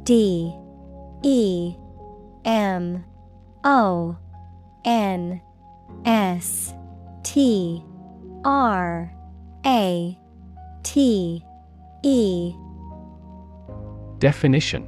[0.04, 0.56] D
[1.22, 1.76] E
[2.45, 3.04] M
[3.66, 4.18] O
[4.86, 5.41] N
[6.06, 6.74] S
[7.24, 7.84] T
[8.45, 9.14] R
[9.66, 10.18] A
[10.84, 11.43] T
[12.04, 12.54] E
[14.20, 14.88] Definition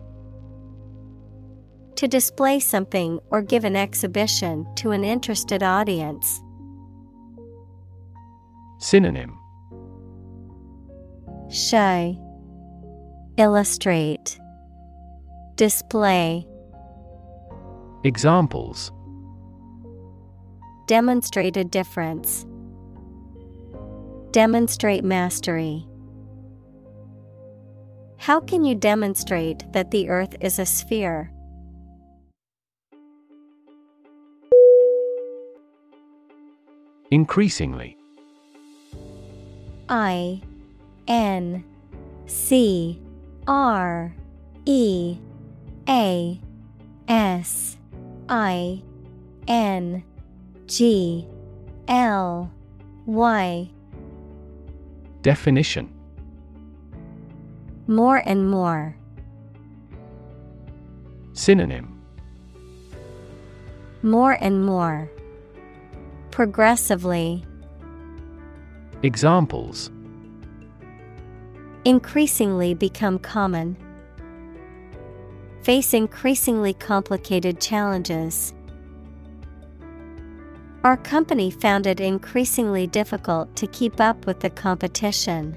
[2.03, 6.41] To display something or give an exhibition to an interested audience.
[8.77, 9.39] Synonym
[11.49, 12.19] Show
[13.37, 14.37] Illustrate
[15.55, 16.45] Display
[18.03, 18.91] Examples
[20.87, 22.45] Demonstrate a difference.
[24.31, 25.87] Demonstrate mastery.
[28.17, 31.32] How can you demonstrate that the earth is a sphere?
[37.13, 37.95] Increasingly
[39.87, 40.41] I
[41.07, 41.63] N
[42.25, 42.99] C
[43.45, 44.15] R
[44.65, 45.19] E
[45.87, 46.41] A
[47.07, 47.77] S
[48.27, 48.81] I
[49.47, 50.03] N
[50.65, 51.27] G
[51.87, 52.51] L
[53.05, 53.69] Y
[55.21, 55.93] Definition
[57.85, 58.97] More and more.
[61.33, 62.01] Synonym
[64.01, 65.11] More and more.
[66.33, 67.45] Progressively.
[69.03, 69.91] Examples
[71.85, 73.77] Increasingly become common.
[75.61, 78.51] Face increasingly complicated challenges.
[80.83, 85.55] Our company found it increasingly difficult to keep up with the competition.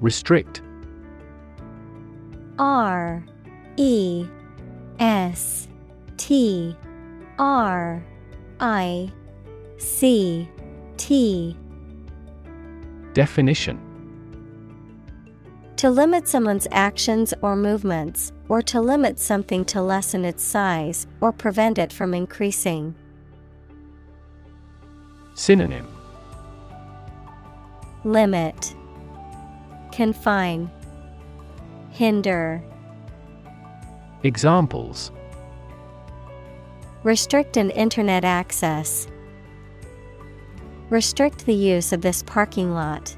[0.00, 0.60] Restrict
[2.58, 3.24] R
[3.76, 4.26] E
[4.98, 5.68] S
[6.16, 6.76] T
[7.38, 8.04] R
[8.60, 9.12] I
[9.78, 10.48] C
[10.96, 11.56] T.
[13.12, 13.80] Definition.
[15.76, 21.32] To limit someone's actions or movements, or to limit something to lessen its size or
[21.32, 22.96] prevent it from increasing.
[25.34, 25.86] Synonym.
[28.02, 28.74] Limit.
[29.92, 30.68] Confine.
[31.90, 32.62] Hinder
[34.24, 35.12] Examples
[37.04, 39.06] Restrict an internet access.
[40.90, 43.16] Restrict the use of this parking lot.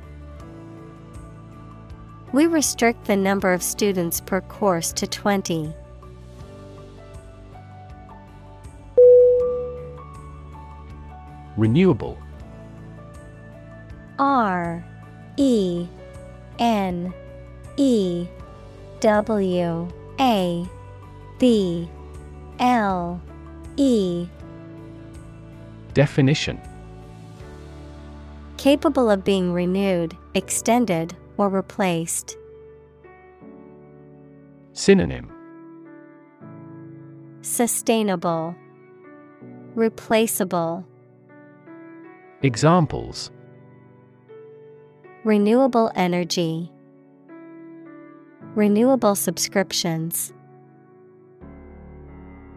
[2.32, 5.72] We restrict the number of students per course to 20.
[11.56, 12.18] Renewable
[14.18, 14.84] R
[15.38, 15.88] E
[16.58, 17.14] N
[17.78, 18.26] E
[19.00, 19.88] W
[20.20, 20.68] A
[21.40, 21.88] B
[22.58, 23.18] L
[23.78, 24.28] E.
[25.94, 26.60] Definition.
[28.58, 32.36] Capable of being renewed, extended, or replaced.
[34.74, 35.32] Synonym.
[37.40, 38.54] Sustainable,
[39.74, 40.84] Replaceable,
[42.42, 43.30] Examples.
[45.24, 46.70] Renewable energy,
[48.54, 50.34] Renewable subscriptions.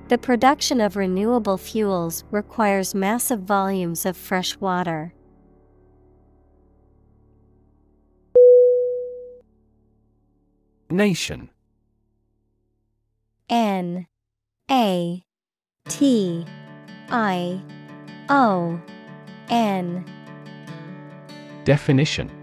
[0.10, 5.14] The production of renewable fuels requires massive volumes of fresh water.
[10.90, 11.50] Nation.
[13.50, 14.08] N
[14.70, 15.24] A
[15.88, 16.46] T
[17.10, 17.62] I
[18.30, 18.80] O
[19.50, 20.06] N.
[21.64, 22.43] Definition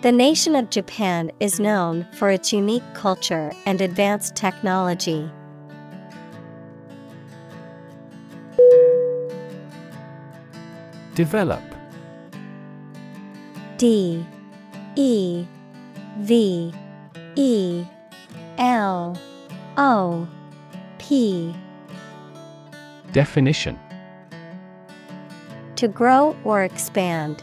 [0.00, 5.28] The nation of Japan is known for its unique culture and advanced technology.
[11.16, 11.60] Develop.
[13.76, 14.24] D
[14.94, 15.44] E
[16.18, 16.72] V
[17.34, 17.84] E
[18.56, 19.18] L
[19.76, 20.28] O
[20.98, 21.52] P.
[23.10, 23.76] Definition.
[25.74, 27.42] To grow or expand,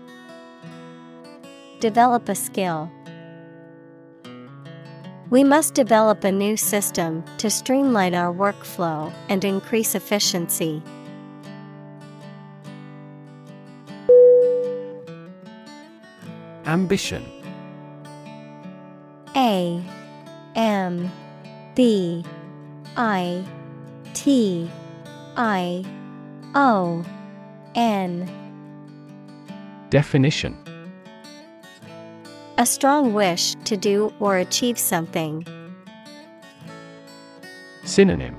[1.81, 2.91] Develop a skill.
[5.31, 10.83] We must develop a new system to streamline our workflow and increase efficiency.
[16.67, 17.25] Ambition
[19.35, 19.83] A
[20.55, 21.11] M
[21.73, 22.23] B
[22.95, 23.43] I
[24.13, 24.69] T
[25.35, 25.83] I
[26.53, 27.03] O
[27.73, 28.29] N
[29.89, 30.55] Definition
[32.61, 35.47] A strong wish to do or achieve something.
[37.83, 38.37] Synonym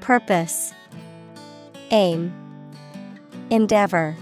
[0.00, 0.74] Purpose
[1.92, 2.32] Aim
[3.50, 4.16] Endeavor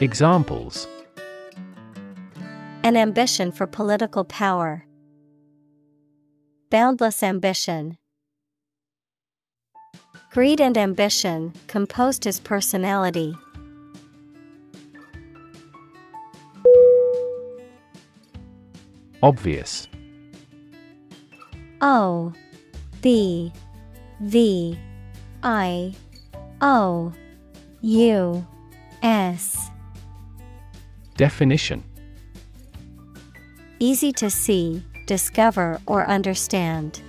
[0.00, 0.88] Examples
[2.82, 4.86] An ambition for political power.
[6.70, 7.98] Boundless ambition.
[10.30, 13.36] Greed and ambition composed his personality.
[19.22, 19.88] Obvious.
[21.80, 22.32] O
[23.00, 23.52] B
[24.20, 24.78] V
[25.42, 25.94] I
[26.60, 27.12] O
[27.80, 28.46] U
[29.02, 29.70] S.
[31.16, 31.84] Definition
[33.78, 37.02] Easy to see, discover, or understand.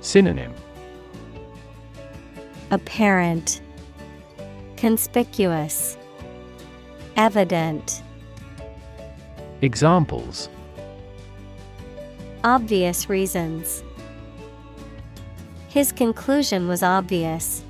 [0.00, 0.54] Synonym
[2.70, 3.60] Apparent,
[4.76, 5.96] Conspicuous,
[7.16, 8.02] Evident.
[9.62, 10.50] Examples
[12.44, 13.82] Obvious reasons.
[15.68, 17.62] His conclusion was obvious.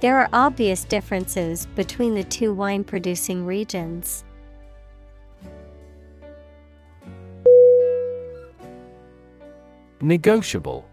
[0.00, 4.24] There are obvious differences between the two wine producing regions.
[10.00, 10.88] Negotiable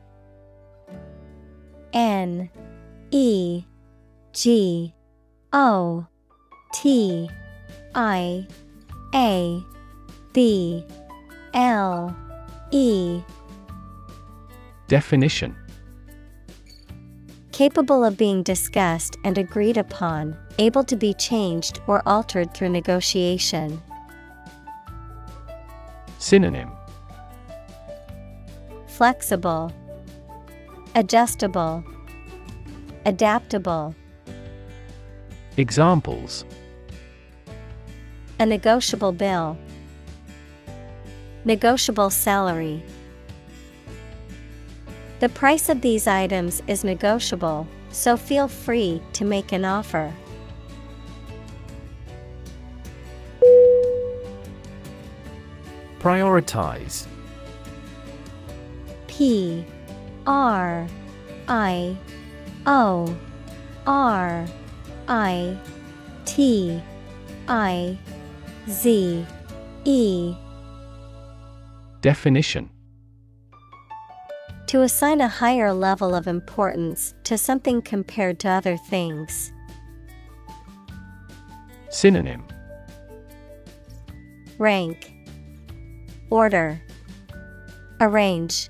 [1.94, 2.50] N
[3.12, 3.64] E
[4.34, 4.94] G
[5.54, 6.06] O
[6.74, 7.30] T
[7.98, 8.46] I
[9.16, 9.66] A
[10.32, 10.86] B
[11.56, 12.16] L
[12.70, 13.24] E
[14.88, 15.56] Definition.
[17.52, 23.82] Capable of being discussed and agreed upon, able to be changed or altered through negotiation.
[26.20, 26.70] Synonym.
[28.86, 29.74] Flexible,
[30.94, 31.84] Adjustable,
[33.08, 33.96] Adaptable.
[35.58, 36.46] Examples
[38.40, 39.58] A negotiable bill,
[41.48, 42.84] Negotiable salary.
[45.22, 50.14] The price of these items is negotiable, so feel free to make an offer.
[56.00, 57.08] Prioritize
[59.08, 59.66] P
[60.26, 60.86] R
[61.48, 61.96] I
[62.66, 63.16] O
[63.86, 64.46] R
[65.08, 65.58] I
[66.26, 66.82] T
[67.48, 67.98] I
[68.70, 69.26] Z
[69.86, 70.36] E.
[72.02, 72.70] Definition.
[74.68, 79.54] To assign a higher level of importance to something compared to other things.
[81.90, 82.46] Synonym.
[84.58, 85.14] Rank.
[86.30, 86.82] Order.
[88.02, 88.70] Arrange.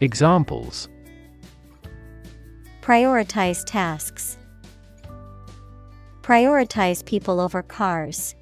[0.00, 0.88] Examples.
[2.80, 4.36] Prioritize tasks.
[6.22, 8.36] Prioritize people over cars.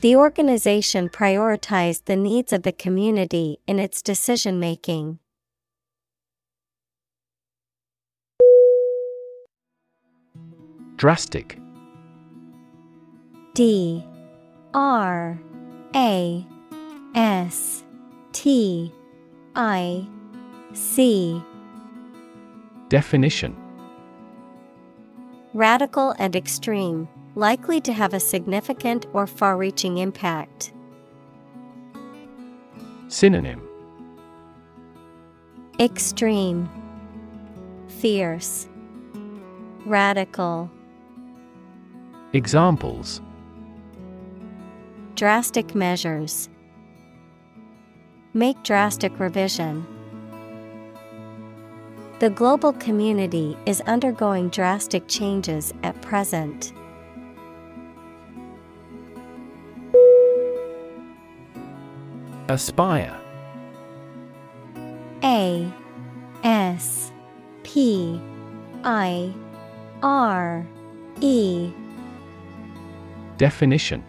[0.00, 5.20] The organization prioritized the needs of the community in its decision making.
[10.96, 11.58] Drastic.
[13.54, 14.04] D.
[14.74, 15.38] R.
[15.94, 16.46] A.
[17.14, 17.84] S.
[18.32, 18.92] T.
[19.54, 20.06] I.
[20.72, 21.40] C.
[22.88, 23.63] Definition
[25.54, 30.72] Radical and extreme, likely to have a significant or far reaching impact.
[33.06, 33.62] Synonym
[35.78, 36.68] Extreme,
[37.86, 38.66] Fierce,
[39.86, 40.68] Radical.
[42.32, 43.20] Examples
[45.14, 46.48] Drastic measures.
[48.32, 49.86] Make drastic revision.
[52.24, 56.72] The global community is undergoing drastic changes at present.
[62.48, 63.14] Aspire.
[65.22, 65.70] A
[66.42, 67.12] S
[67.62, 68.18] P
[68.84, 69.34] I
[70.02, 70.66] R
[71.20, 71.70] E.
[73.36, 74.02] Definition.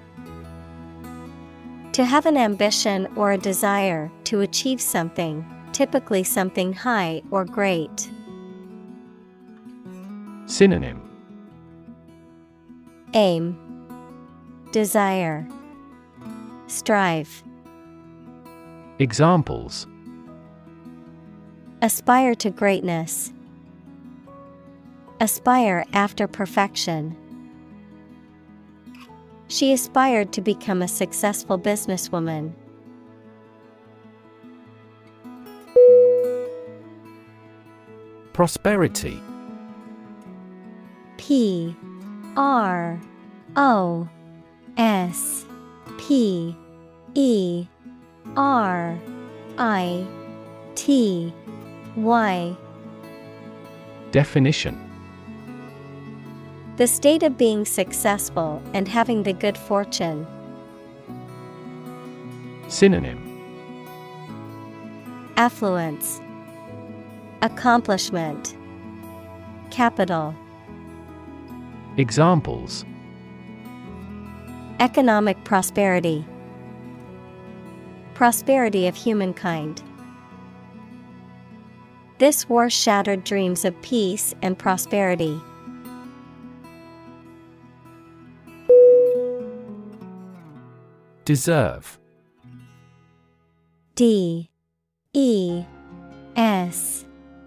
[1.91, 5.45] To have an ambition or a desire to achieve something,
[5.75, 8.09] typically something high or great.
[10.45, 11.01] Synonym
[13.13, 13.57] Aim,
[14.71, 15.45] Desire,
[16.67, 17.43] Strive.
[18.99, 19.85] Examples
[21.81, 23.33] Aspire to greatness.
[25.19, 27.17] Aspire after perfection.
[29.49, 32.53] She aspired to become a successful businesswoman.
[38.35, 39.23] Prosperity.
[41.15, 41.73] P
[42.35, 42.99] R
[43.55, 44.09] O
[44.75, 45.45] S
[45.97, 46.53] P
[47.13, 47.65] E
[48.35, 48.99] R
[49.57, 50.05] I
[50.75, 51.33] T
[51.95, 52.57] Y.
[54.11, 54.81] Definition.
[56.75, 60.27] The state of being successful and having the good fortune.
[62.67, 63.21] Synonym.
[65.37, 66.19] Affluence,
[67.41, 68.55] Accomplishment,
[69.69, 70.35] Capital.
[71.97, 72.85] Examples
[74.79, 76.25] Economic prosperity,
[78.13, 79.83] Prosperity of humankind.
[82.17, 85.39] This war shattered dreams of peace and prosperity.
[91.25, 91.99] Deserve
[93.95, 94.49] D
[95.13, 95.63] E
[96.35, 97.04] S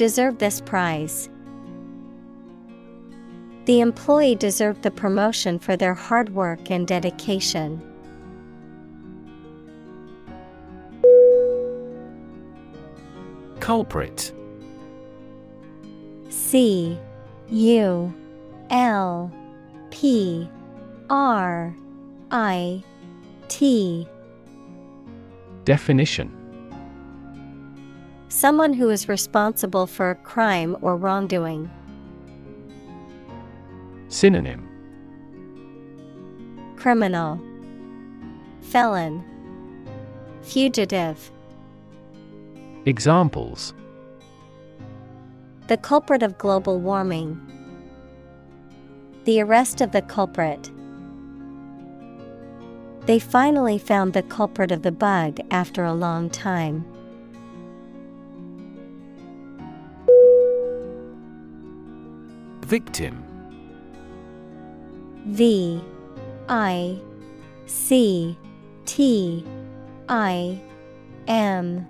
[0.00, 1.28] Deserve this prize.
[3.66, 7.82] The employee deserved the promotion for their hard work and dedication.
[13.60, 14.32] Culprit
[16.30, 16.98] C
[17.50, 18.14] U
[18.70, 19.30] L
[19.90, 20.48] P
[21.10, 21.76] R
[22.30, 22.82] I
[23.48, 24.08] T
[25.66, 26.39] Definition
[28.40, 31.70] Someone who is responsible for a crime or wrongdoing.
[34.08, 34.66] Synonym
[36.76, 37.38] Criminal
[38.62, 39.22] Felon
[40.40, 41.30] Fugitive
[42.86, 43.74] Examples
[45.66, 47.38] The culprit of global warming.
[49.24, 50.70] The arrest of the culprit.
[53.04, 56.89] They finally found the culprit of the bug after a long time.
[62.70, 63.24] Victim.
[65.26, 65.82] V
[66.48, 67.00] I
[67.66, 68.38] C
[68.86, 69.44] T
[70.08, 70.56] I
[71.26, 71.84] M.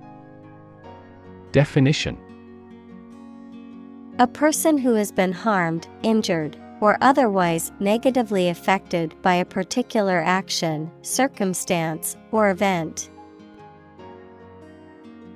[1.53, 2.16] Definition.
[4.18, 10.91] A person who has been harmed, injured, or otherwise negatively affected by a particular action,
[11.03, 13.11] circumstance, or event.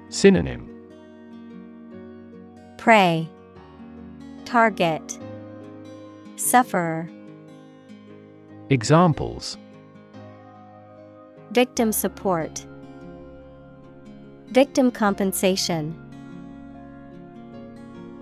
[0.08, 0.66] Synonym.
[2.78, 3.28] Prey.
[4.46, 5.18] Target
[6.44, 7.08] Sufferer
[8.68, 9.56] Examples.
[11.52, 12.66] Victim support.
[14.48, 15.98] Victim compensation.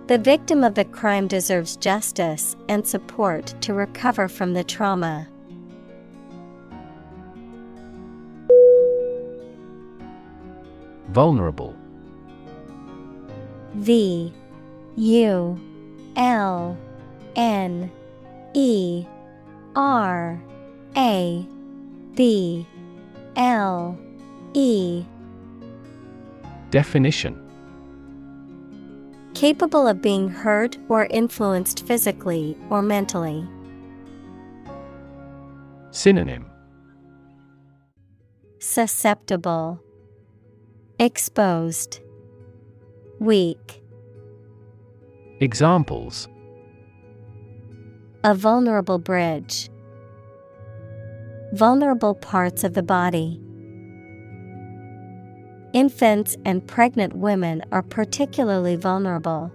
[0.07, 5.29] The victim of the crime deserves justice and support to recover from the trauma.
[11.09, 11.75] Vulnerable.
[13.75, 14.33] V
[14.95, 15.61] U
[16.15, 16.79] L
[17.35, 17.91] N
[18.55, 19.07] E
[19.75, 20.41] R
[20.97, 21.47] A
[22.15, 22.67] B
[23.37, 23.99] L
[24.55, 25.05] E.
[26.71, 27.39] Definition.
[29.35, 33.47] Capable of being hurt or influenced physically or mentally.
[35.91, 36.47] Synonym.
[38.59, 39.81] Susceptible,
[40.99, 42.01] Exposed,
[43.19, 43.83] Weak.
[45.41, 46.29] Examples
[48.25, 49.69] A vulnerable bridge.
[51.55, 53.41] Vulnerable parts of the body.
[55.73, 59.51] Infants and pregnant women are particularly vulnerable.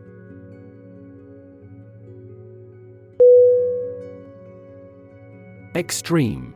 [5.74, 6.54] Extreme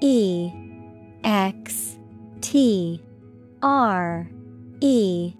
[0.00, 0.52] E
[1.24, 1.98] X
[2.40, 3.02] T
[3.64, 4.30] R
[4.80, 5.34] E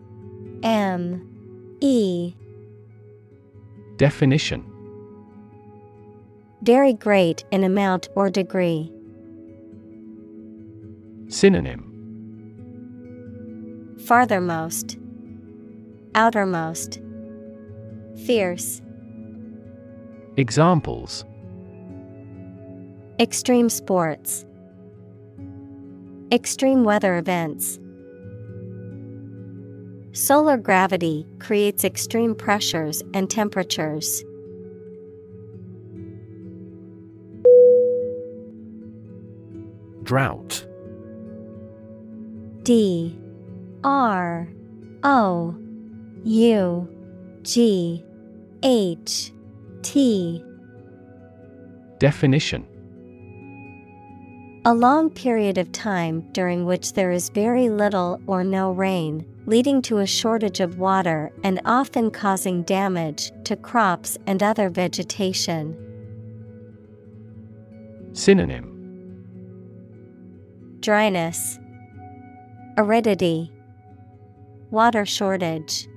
[0.65, 2.35] M E
[3.97, 4.65] Definition.
[6.63, 8.91] Very great in amount or degree.
[11.29, 11.91] Synonym.
[13.99, 14.99] Farthermost,
[16.15, 17.01] Outermost,
[18.27, 18.83] Fierce,
[20.37, 21.25] Examples.
[23.21, 24.45] Extreme sports,
[26.33, 27.79] Extreme weather events.
[30.15, 34.23] Solar gravity creates extreme pressures and temperatures.
[40.05, 40.65] Drought.
[42.63, 43.19] D.
[43.83, 44.49] R.
[45.03, 45.57] O.
[46.23, 46.89] U.
[47.43, 48.05] G.
[48.63, 49.33] H.
[49.83, 50.45] T.
[51.99, 52.65] Definition.
[54.65, 59.83] A long period of time during which there is very little or no rain, leading
[59.83, 65.77] to a shortage of water and often causing damage to crops and other vegetation.
[68.13, 68.71] Synonym
[70.81, 71.59] Dryness,
[72.77, 73.51] Aridity,
[74.71, 75.89] Water shortage.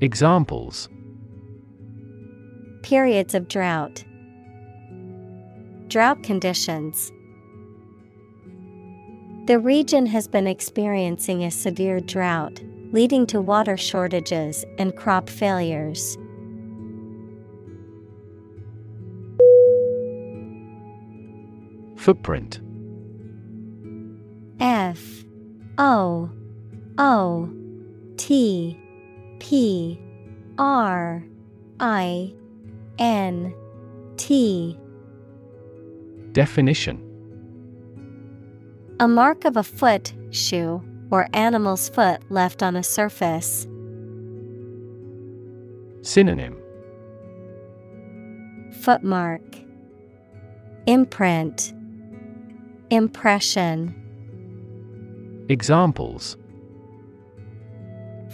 [0.00, 0.88] Examples
[2.82, 4.04] Periods of drought,
[5.88, 7.12] Drought conditions.
[9.46, 12.62] The region has been experiencing a severe drought,
[12.92, 16.16] leading to water shortages and crop failures.
[21.96, 22.60] Footprint.
[24.60, 25.24] F
[25.76, 26.30] O
[26.98, 27.50] O
[28.16, 28.78] T
[29.40, 30.00] P
[30.56, 31.24] R
[31.80, 32.32] I
[33.00, 33.52] N
[34.16, 34.78] T.
[36.30, 37.11] Definition
[39.00, 43.66] A mark of a foot, shoe, or animal's foot left on a surface.
[46.02, 46.56] Synonym
[48.80, 49.42] Footmark
[50.86, 51.74] Imprint
[52.90, 53.94] Impression
[55.48, 56.36] Examples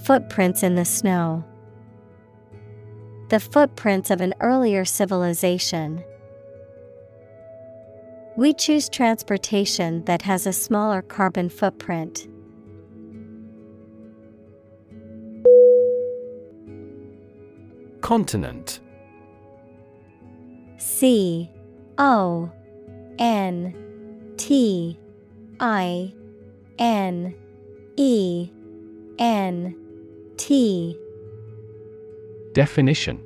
[0.04, 1.44] Footprints in the snow.
[3.28, 6.02] The footprints of an earlier civilization.
[8.38, 12.28] We choose transportation that has a smaller carbon footprint.
[18.00, 18.78] Continent
[20.76, 21.50] C
[21.98, 22.48] O
[23.18, 23.74] N
[24.36, 24.96] T
[25.58, 26.14] I
[26.78, 27.34] N
[27.96, 28.52] E
[29.18, 29.74] N
[30.36, 30.96] T
[32.52, 33.16] Definition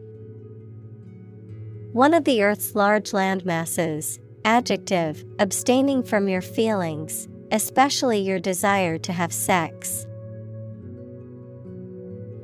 [1.92, 4.18] One of the Earth's large land masses.
[4.44, 10.06] Adjective, abstaining from your feelings, especially your desire to have sex.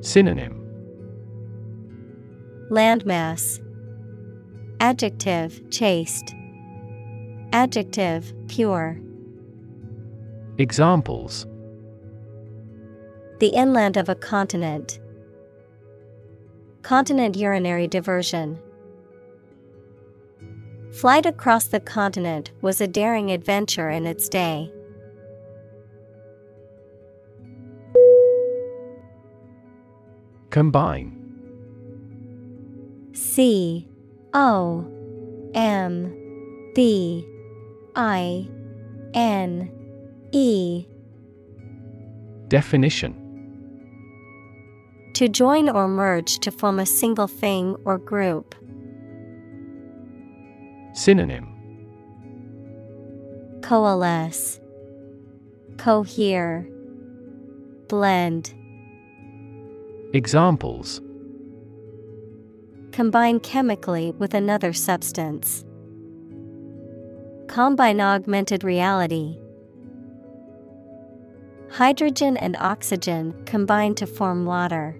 [0.01, 0.55] Synonym
[2.71, 3.59] Landmass.
[4.79, 6.33] Adjective, chaste.
[7.51, 8.97] Adjective, pure.
[10.57, 11.45] Examples
[13.39, 14.99] The inland of a continent.
[16.81, 18.57] Continent urinary diversion.
[20.91, 24.71] Flight across the continent was a daring adventure in its day.
[30.49, 31.15] Combine
[33.13, 33.87] C
[34.33, 34.83] O
[35.53, 37.23] M B
[37.95, 38.49] I
[39.13, 39.71] N
[40.31, 40.85] E
[42.47, 43.13] Definition
[45.13, 48.55] To join or merge to form a single thing or group.
[50.93, 51.55] Synonym
[53.61, 54.59] Coalesce,
[55.77, 56.67] Cohere,
[57.87, 58.53] Blend.
[60.13, 61.01] Examples
[62.91, 65.63] Combine chemically with another substance.
[67.47, 69.37] Combine augmented reality.
[71.71, 74.99] Hydrogen and oxygen combine to form water.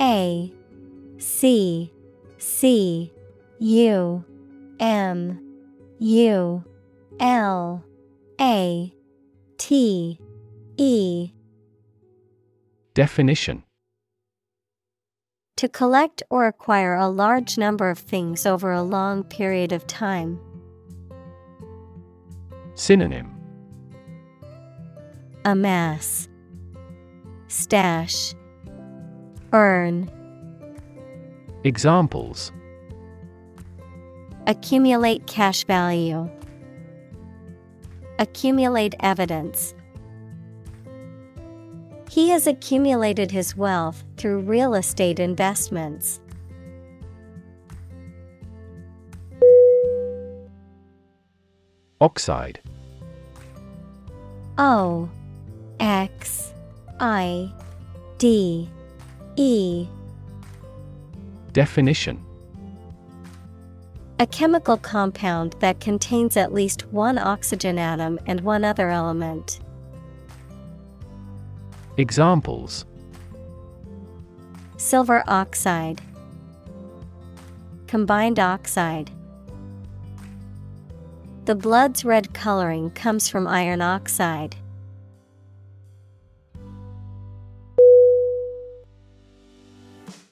[0.00, 0.52] A
[1.18, 1.92] C
[2.38, 3.12] C
[3.58, 4.24] U
[4.78, 5.40] M
[5.98, 6.64] U
[7.20, 7.84] L
[8.40, 8.92] A
[9.58, 10.20] T
[10.76, 11.32] E.
[12.94, 13.62] Definition.
[15.56, 20.38] To collect or acquire a large number of things over a long period of time.
[22.74, 23.32] Synonym.
[25.46, 26.28] Amass,
[27.48, 28.34] Stash,
[29.56, 30.10] Earn,
[31.64, 32.52] Examples
[34.46, 36.28] Accumulate cash value.
[38.18, 39.74] Accumulate evidence.
[42.10, 46.20] He has accumulated his wealth through real estate investments.
[52.02, 52.60] Oxide.
[54.58, 55.08] O
[55.80, 56.52] X
[57.00, 57.50] I
[58.18, 58.68] D
[59.36, 59.86] E
[61.52, 62.24] Definition
[64.18, 69.60] A chemical compound that contains at least one oxygen atom and one other element.
[71.98, 72.86] Examples
[74.78, 76.00] Silver oxide,
[77.86, 79.10] Combined oxide.
[81.44, 84.56] The blood's red coloring comes from iron oxide.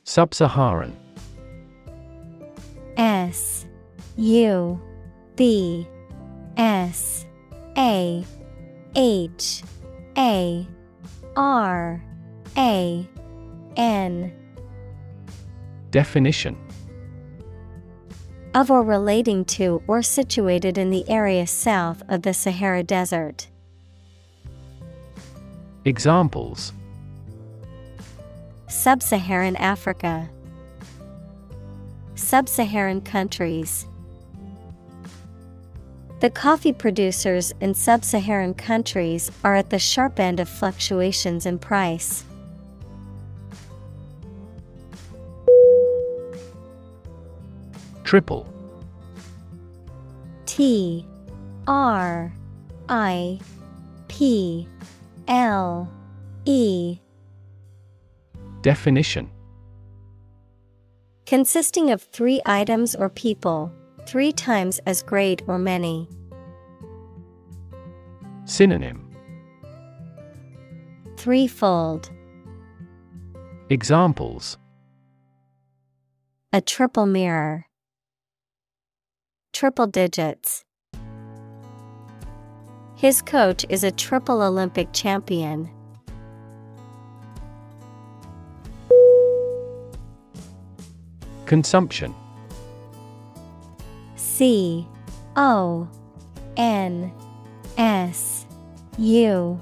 [0.04, 0.94] Sub Saharan
[2.98, 3.66] S
[4.16, 4.80] U
[5.34, 5.88] B
[6.58, 7.24] S
[7.78, 8.24] A
[8.94, 9.62] H
[10.16, 10.68] A
[11.36, 12.04] R
[12.56, 13.08] A
[13.76, 14.32] N.
[15.90, 16.56] Definition.
[18.54, 23.48] Of or relating to or situated in the area south of the Sahara Desert.
[25.86, 26.72] Examples
[28.74, 30.28] Sub Saharan Africa,
[32.16, 33.86] Sub Saharan countries.
[36.18, 41.60] The coffee producers in sub Saharan countries are at the sharp end of fluctuations in
[41.60, 42.24] price.
[48.02, 48.52] Triple.
[50.46, 51.06] T.
[51.68, 52.34] R.
[52.88, 53.38] I.
[54.08, 54.68] P.
[55.28, 55.88] L.
[56.44, 56.98] E
[58.64, 59.30] Definition
[61.26, 63.70] Consisting of three items or people,
[64.06, 66.08] three times as great or many.
[68.46, 69.10] Synonym
[71.18, 72.10] Threefold.
[73.68, 74.56] Examples
[76.54, 77.66] A triple mirror.
[79.52, 80.64] Triple digits.
[82.96, 85.73] His coach is a triple Olympic champion.
[91.54, 92.12] Consumption.
[94.16, 94.88] C
[95.36, 95.88] O
[96.56, 97.12] N
[97.78, 98.44] S
[98.98, 99.60] U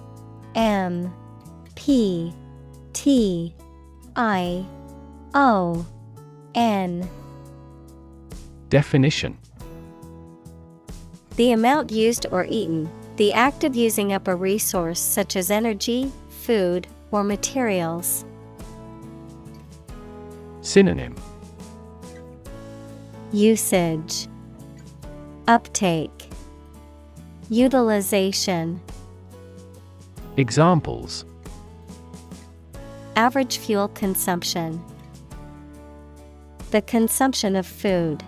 [0.54, 1.12] M
[1.74, 2.32] P
[2.94, 3.54] T
[4.16, 4.64] I
[5.34, 5.84] O
[6.54, 7.06] N.
[8.70, 9.36] Definition.
[11.36, 16.10] The amount used or eaten, the act of using up a resource such as energy,
[16.30, 18.24] food, or materials.
[20.62, 21.14] Synonym
[23.32, 24.28] Usage
[25.48, 26.28] Uptake
[27.48, 28.78] Utilization
[30.36, 31.24] Examples
[33.16, 34.84] Average fuel consumption
[36.72, 38.22] The consumption of food.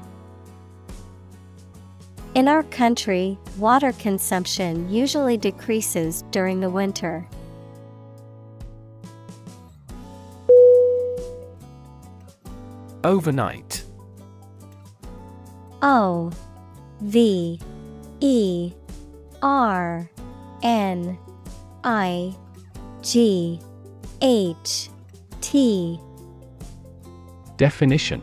[2.35, 7.29] In our country, water consumption usually decreases during the winter.
[13.05, 13.84] Overnight
[15.85, 16.31] O
[17.03, 17.61] V
[18.21, 18.73] E
[19.43, 20.11] R
[20.63, 21.19] N
[21.85, 22.35] I
[23.03, 23.61] G
[24.23, 24.89] H
[25.43, 26.01] T.
[27.59, 28.23] Definition.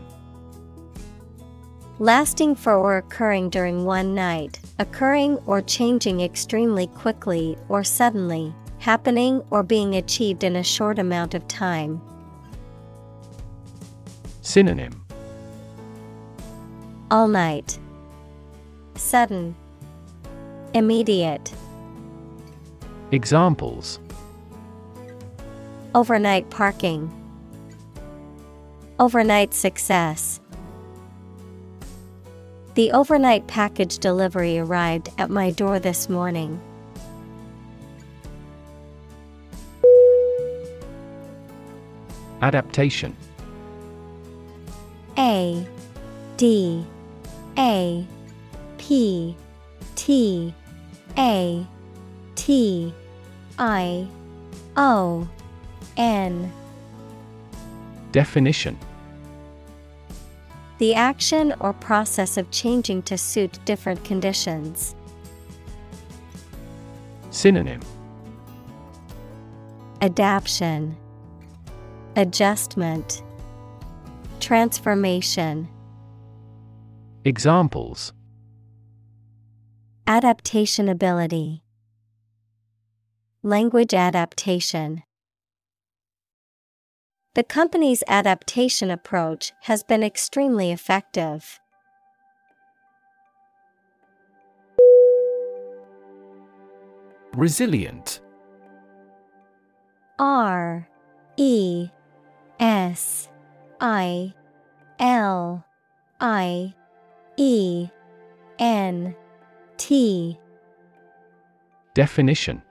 [2.00, 9.40] Lasting for or occurring during one night, occurring or changing extremely quickly or suddenly, happening
[9.50, 12.02] or being achieved in a short amount of time.
[14.40, 15.01] Synonym
[17.12, 17.78] All night.
[18.94, 19.54] Sudden.
[20.72, 21.52] Immediate.
[23.10, 24.00] Examples
[25.94, 27.12] Overnight parking.
[28.98, 30.40] Overnight success.
[32.76, 36.58] The overnight package delivery arrived at my door this morning.
[42.40, 43.14] Adaptation
[45.18, 45.66] A
[46.38, 46.86] D
[47.58, 48.06] A
[48.78, 49.36] P
[49.94, 50.54] T
[51.18, 51.66] A
[52.34, 52.94] T
[53.58, 54.08] I
[54.76, 55.28] O
[55.96, 56.52] N.
[58.12, 58.78] Definition.
[60.78, 64.94] The action or process of changing to suit different conditions.
[67.30, 67.80] Synonym.
[70.00, 70.96] Adaption
[72.16, 73.22] Adjustment.
[74.40, 75.68] Transformation
[77.24, 78.12] Examples.
[80.08, 81.62] Adaptation ability.
[83.44, 85.04] Language adaptation.
[87.34, 91.60] The company's adaptation approach has been extremely effective.
[97.34, 98.20] Resilient.
[100.18, 100.88] R
[101.36, 101.88] E
[102.58, 103.28] S
[103.80, 104.34] I
[104.98, 105.64] L
[106.20, 106.74] I
[107.36, 107.88] E
[108.58, 109.14] N
[109.76, 110.38] T
[111.94, 112.62] Definition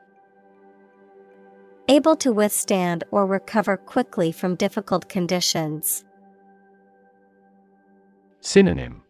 [1.87, 6.05] Able to withstand or recover quickly from difficult conditions.
[8.39, 9.03] Synonym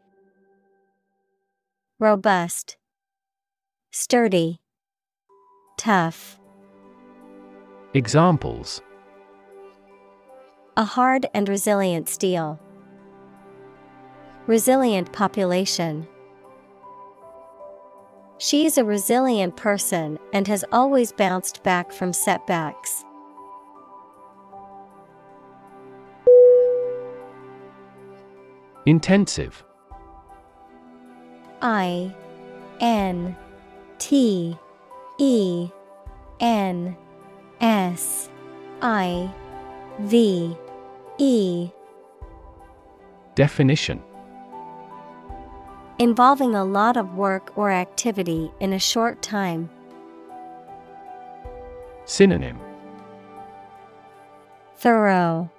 [2.00, 2.78] Robust,
[3.92, 4.62] Sturdy,
[5.78, 6.40] Tough.
[7.94, 8.82] Examples
[10.78, 12.60] A hard and resilient steel.
[14.52, 16.06] Resilient population.
[18.38, 23.06] She is a resilient person and has always bounced back from setbacks.
[28.86, 29.64] Intensive
[31.62, 32.14] I
[32.82, 33.38] N
[34.00, 34.58] T
[35.18, 35.70] E
[36.42, 36.98] N
[37.62, 38.30] S
[38.82, 39.34] I
[40.02, 40.58] V
[41.20, 41.70] E
[43.36, 44.04] Definition
[46.02, 49.70] Involving a lot of work or activity in a short time.
[52.06, 52.58] Synonym
[54.78, 55.52] Thorough,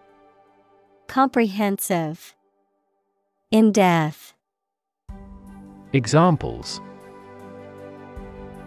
[1.07, 2.35] Comprehensive,
[3.53, 4.35] In depth.
[5.93, 6.81] Examples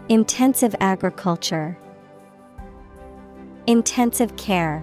[0.08, 1.76] Intensive agriculture,
[3.66, 4.82] Intensive care.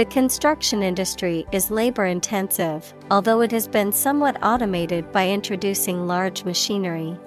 [0.00, 6.42] The construction industry is labor intensive, although it has been somewhat automated by introducing large
[6.42, 7.18] machinery.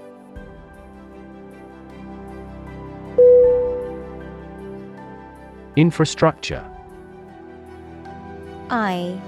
[5.76, 6.68] Infrastructure
[8.72, 9.22] I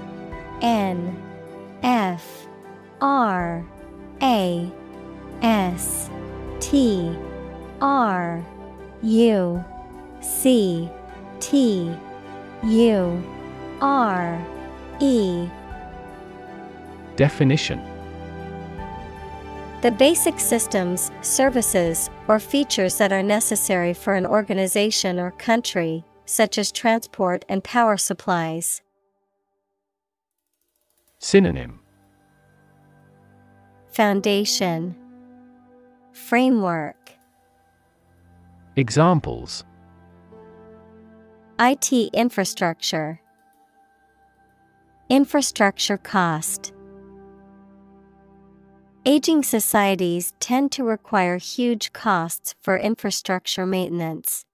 [0.60, 1.16] N
[1.84, 2.48] F
[3.00, 3.64] R
[4.22, 4.72] A
[5.42, 6.10] S
[6.58, 7.16] T
[7.80, 8.44] R
[9.04, 9.64] U
[10.20, 10.90] C
[11.38, 11.94] T
[12.64, 13.35] U
[13.80, 14.42] R
[15.00, 15.48] E.
[17.16, 17.80] Definition.
[19.82, 26.56] The basic systems, services, or features that are necessary for an organization or country, such
[26.56, 28.80] as transport and power supplies.
[31.18, 31.80] Synonym.
[33.88, 34.96] Foundation.
[36.12, 37.12] Framework.
[38.76, 39.64] Examples.
[41.58, 43.20] IT infrastructure
[45.08, 46.72] Infrastructure cost.
[49.04, 54.44] Aging societies tend to require huge costs for infrastructure maintenance.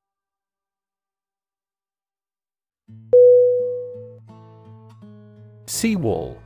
[5.65, 6.37] Seawall.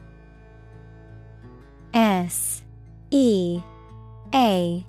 [1.92, 2.62] S.
[3.10, 3.60] E.
[4.32, 4.86] A.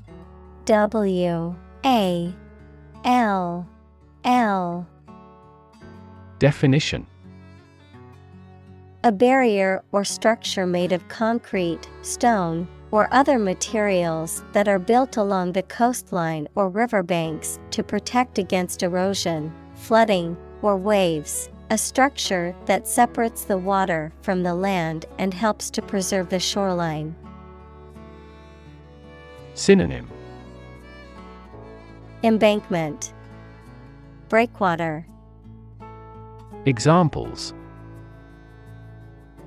[0.66, 1.56] W.
[1.84, 2.36] A.
[3.04, 3.68] L.
[4.24, 4.88] L.
[6.38, 7.08] Definition
[9.04, 15.52] A barrier or structure made of concrete, stone, or other materials that are built along
[15.52, 21.50] the coastline or riverbanks to protect against erosion, flooding, or waves.
[21.70, 27.16] A structure that separates the water from the land and helps to preserve the shoreline.
[29.54, 30.10] Synonym
[32.24, 33.14] Embankment,
[34.30, 35.06] Breakwater,
[36.66, 37.54] Examples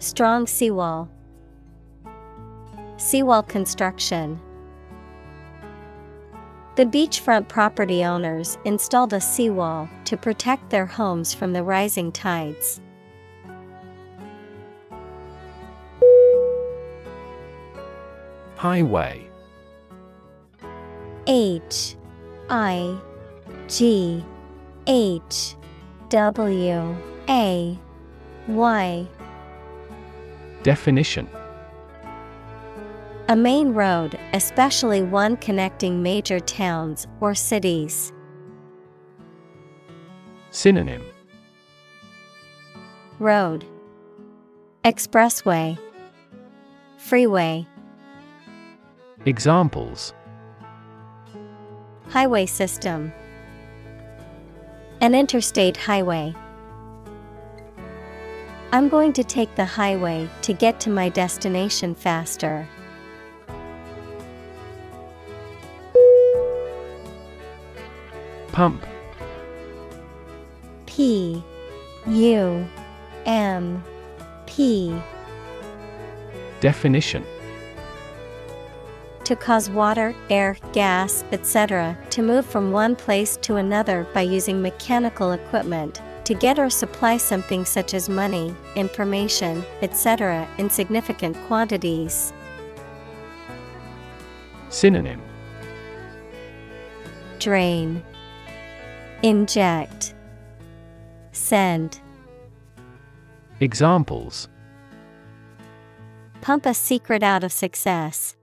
[0.00, 1.10] Strong seawall,
[2.96, 4.40] Seawall construction.
[6.76, 12.80] The beachfront property owners installed a seawall to protect their homes from the rising tides.
[18.56, 19.28] Highway
[21.26, 21.96] H
[22.48, 22.98] I
[23.68, 24.24] G
[24.86, 25.56] H
[26.08, 26.96] W
[27.28, 27.78] A
[28.48, 29.08] Y
[30.62, 31.28] Definition.
[33.28, 38.12] A main road, especially one connecting major towns or cities.
[40.50, 41.04] Synonym.
[43.20, 43.64] Road.
[44.84, 45.78] Expressway.
[46.98, 47.66] Freeway.
[49.26, 50.12] Examples.
[52.08, 53.12] Highway system.
[55.00, 56.34] An interstate highway.
[58.72, 62.68] I'm going to take the highway to get to my destination faster.
[68.52, 68.86] Pump.
[70.86, 71.42] P.
[72.06, 72.64] U.
[73.26, 73.82] M.
[74.46, 74.96] P.
[76.60, 77.24] Definition.
[79.24, 81.98] To cause water, air, gas, etc.
[82.10, 87.16] to move from one place to another by using mechanical equipment, to get or supply
[87.16, 90.46] something such as money, information, etc.
[90.58, 92.32] in significant quantities.
[94.68, 95.20] Synonym
[97.38, 98.02] Drain,
[99.22, 100.14] Inject,
[101.32, 102.00] Send.
[103.60, 104.48] Examples
[106.40, 108.36] Pump a secret out of success.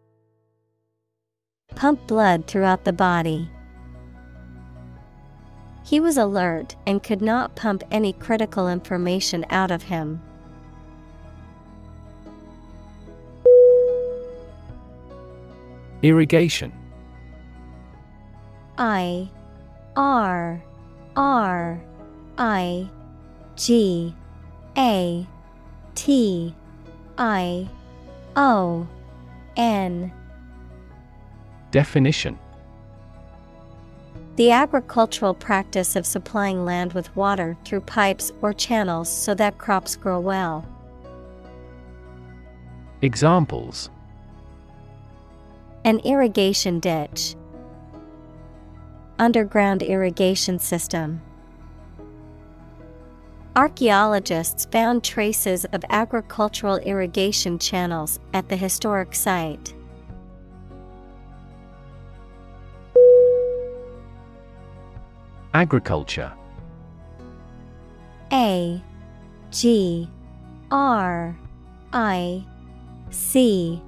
[1.76, 3.50] Pump blood throughout the body.
[5.88, 10.22] He was alert and could not pump any critical information out of him.
[16.02, 16.74] Irrigation.
[18.78, 19.30] I
[19.96, 20.62] R
[21.16, 21.82] R
[22.38, 22.90] I
[23.56, 24.14] G
[24.78, 25.26] A
[25.96, 26.54] T
[27.18, 27.70] I
[28.36, 28.86] O
[29.56, 30.12] N.
[31.72, 32.38] Definition
[34.38, 39.96] The agricultural practice of supplying land with water through pipes or channels so that crops
[39.96, 40.64] grow well.
[43.02, 43.90] Examples
[45.84, 47.36] An irrigation ditch.
[49.18, 51.20] Underground irrigation system.
[53.56, 59.74] Archaeologists found traces of agricultural irrigation channels at the historic site.
[65.58, 66.32] Agriculture.
[68.32, 68.80] A
[69.50, 70.08] G
[70.70, 71.36] R
[71.92, 72.46] I
[73.10, 73.82] C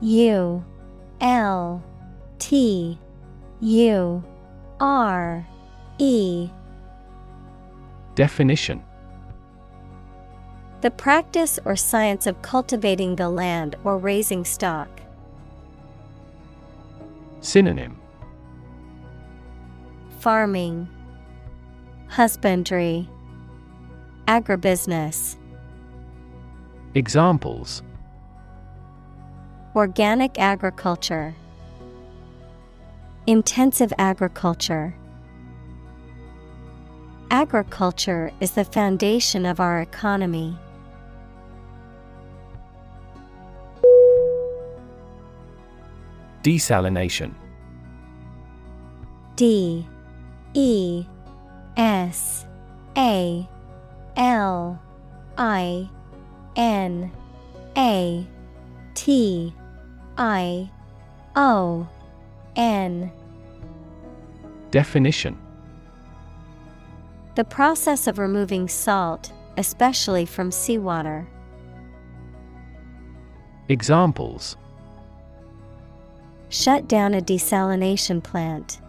[0.00, 0.64] U
[1.20, 1.82] L
[2.38, 2.96] T
[3.60, 4.24] U
[4.78, 5.44] R
[5.98, 6.48] E.
[8.14, 8.84] Definition.
[10.82, 15.00] The practice or science of cultivating the land or raising stock.
[17.40, 17.98] Synonym.
[20.20, 20.88] Farming,
[22.08, 23.08] Husbandry,
[24.26, 25.36] Agribusiness.
[26.94, 27.82] Examples
[29.74, 31.34] Organic agriculture,
[33.26, 34.94] Intensive agriculture.
[37.30, 40.56] Agriculture is the foundation of our economy.
[46.42, 47.34] Desalination
[49.34, 49.84] D
[50.54, 51.04] E
[51.76, 52.46] S
[52.96, 53.48] A
[54.16, 54.80] L
[55.36, 55.90] I
[56.56, 57.12] N
[57.76, 58.26] A
[58.94, 59.54] T
[60.16, 60.70] I
[61.34, 61.88] O
[62.56, 63.12] N
[64.70, 65.38] Definition
[67.34, 71.28] The process of removing salt, especially from seawater.
[73.68, 74.56] Examples
[76.48, 78.80] Shut down a desalination plant.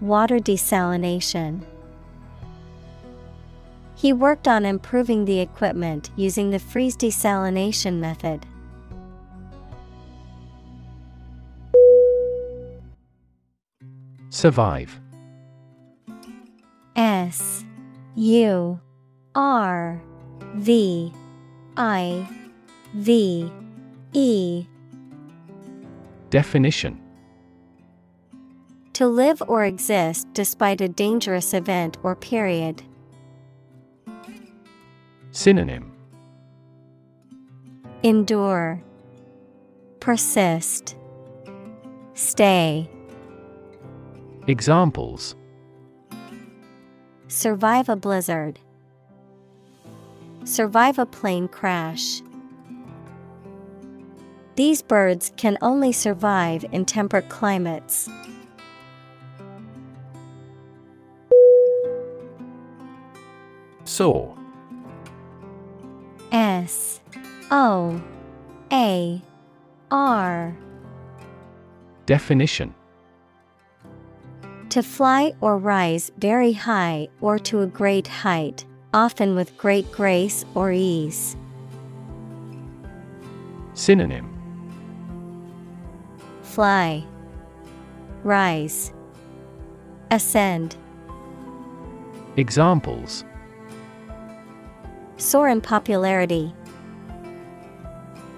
[0.00, 1.62] Water desalination.
[3.94, 8.46] He worked on improving the equipment using the freeze desalination method.
[14.30, 14.98] Survive
[16.96, 17.64] S
[18.14, 18.80] U
[19.34, 20.00] R
[20.54, 21.12] V
[21.76, 22.28] I
[22.94, 23.52] V
[24.14, 24.64] E
[26.30, 26.98] Definition
[29.00, 32.82] To live or exist despite a dangerous event or period.
[35.30, 35.90] Synonym
[38.02, 38.82] Endure,
[40.00, 40.96] Persist,
[42.12, 42.90] Stay.
[44.46, 45.34] Examples
[47.28, 48.58] Survive a blizzard.
[50.44, 52.20] Survive a plane crash.
[54.56, 58.10] These birds can only survive in temperate climates.
[63.84, 64.36] Soar
[66.32, 67.00] S
[67.50, 68.00] O
[68.72, 69.22] A
[69.90, 70.56] R.
[72.06, 72.74] Definition.
[74.70, 80.44] To fly or rise very high or to a great height, often with great grace
[80.54, 81.36] or ease.
[83.74, 84.28] Synonym.
[86.42, 87.04] Fly,
[88.22, 88.92] Rise,
[90.10, 90.76] Ascend.
[92.36, 93.24] Examples
[95.20, 96.54] Soar in popularity.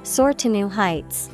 [0.03, 1.31] Soar to new heights.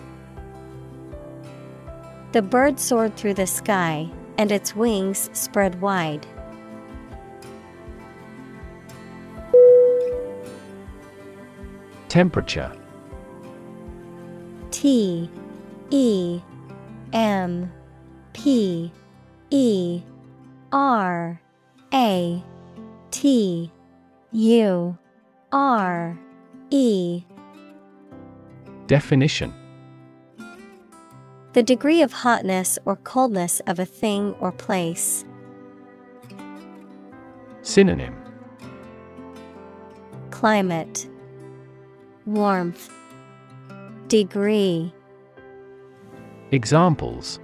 [2.33, 6.27] The bird soared through the sky, and its wings spread wide.
[12.09, 12.71] Temperature
[14.71, 15.31] T
[15.89, 16.41] E
[17.15, 17.73] M
[18.35, 18.93] P
[19.49, 20.03] E
[20.73, 21.41] R
[21.95, 22.45] A
[23.11, 23.73] T
[24.33, 24.99] U
[25.53, 26.19] R
[26.69, 27.25] E.
[28.87, 29.55] Definition.
[31.55, 35.25] The degree of hotness or coldness of a thing or place.
[37.63, 38.15] Synonym.
[40.31, 41.09] Climate.
[42.27, 42.93] Warmth.
[44.09, 44.93] Degree.
[46.53, 47.41] Examples.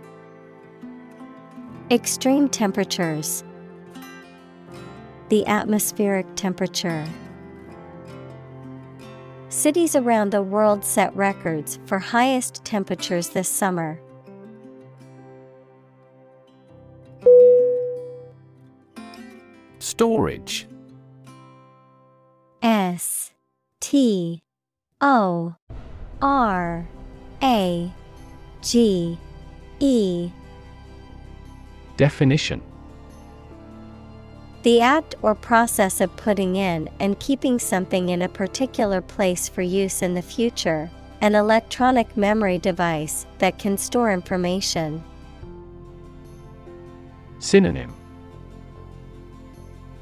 [1.90, 3.43] Extreme temperatures.
[5.31, 7.06] The atmospheric temperature
[9.55, 14.01] Cities around the world set records for highest temperatures this summer.
[19.78, 20.66] Storage.
[22.62, 23.31] S
[23.78, 24.43] T
[25.01, 25.55] O
[26.20, 26.89] R
[27.40, 27.93] A
[28.60, 29.18] G
[29.78, 30.31] E.
[31.97, 32.60] Definition
[34.65, 39.61] The act or process of putting in and keeping something in a particular place for
[39.61, 45.05] use in the future, an electronic memory device that can store information.
[47.41, 47.95] Synonym.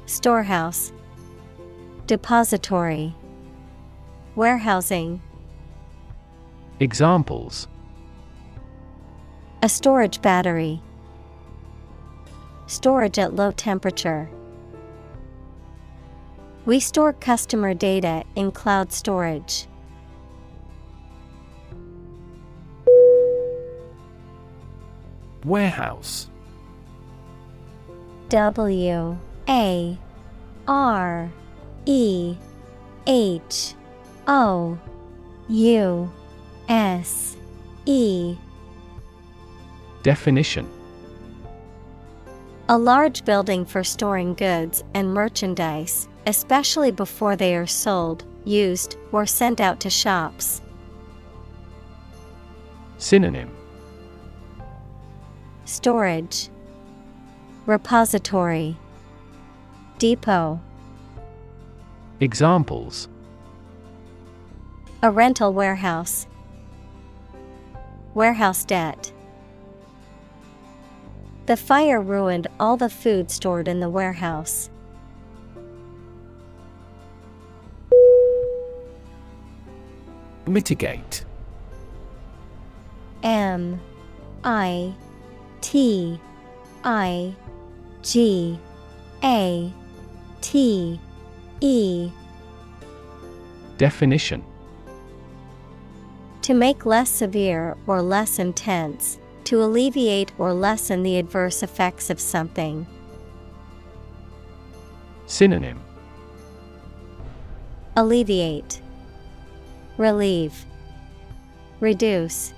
[0.05, 0.93] Storehouse.
[2.07, 3.13] Depository.
[4.35, 5.21] Warehousing.
[6.79, 7.67] Examples.
[9.61, 10.81] A storage battery.
[12.67, 14.29] Storage at low temperature
[16.65, 19.67] We store customer data in cloud storage.
[25.43, 26.29] Warehouse.
[28.29, 29.17] W
[29.49, 29.97] A
[30.65, 31.31] R
[31.85, 32.37] E
[33.07, 33.75] H
[34.25, 34.79] O
[35.49, 36.11] U
[36.69, 37.35] S
[37.85, 38.37] E.
[40.01, 40.69] Definition.
[42.69, 49.25] A large building for storing goods and merchandise, especially before they are sold, used, or
[49.25, 50.61] sent out to shops.
[52.97, 53.51] Synonym.
[55.65, 56.49] Storage.
[57.65, 58.77] Repository.
[59.97, 60.59] Depot.
[62.19, 63.07] Examples.
[65.01, 66.27] A rental warehouse.
[68.13, 69.11] Warehouse debt.
[71.45, 74.69] The fire ruined all the food stored in the warehouse.
[80.53, 81.25] Mitigate.
[83.23, 83.81] M
[84.43, 84.93] I
[85.61, 86.19] T
[86.83, 87.33] I
[88.03, 88.59] G
[89.23, 89.73] A
[90.41, 90.99] T
[91.59, 92.11] E.
[93.79, 94.43] Definition.
[96.43, 102.19] To make less severe or less intense, to alleviate or lessen the adverse effects of
[102.19, 102.85] something.
[105.25, 105.81] Synonym.
[107.95, 108.82] Alleviate,
[109.97, 110.65] Relieve,
[111.79, 112.53] Reduce,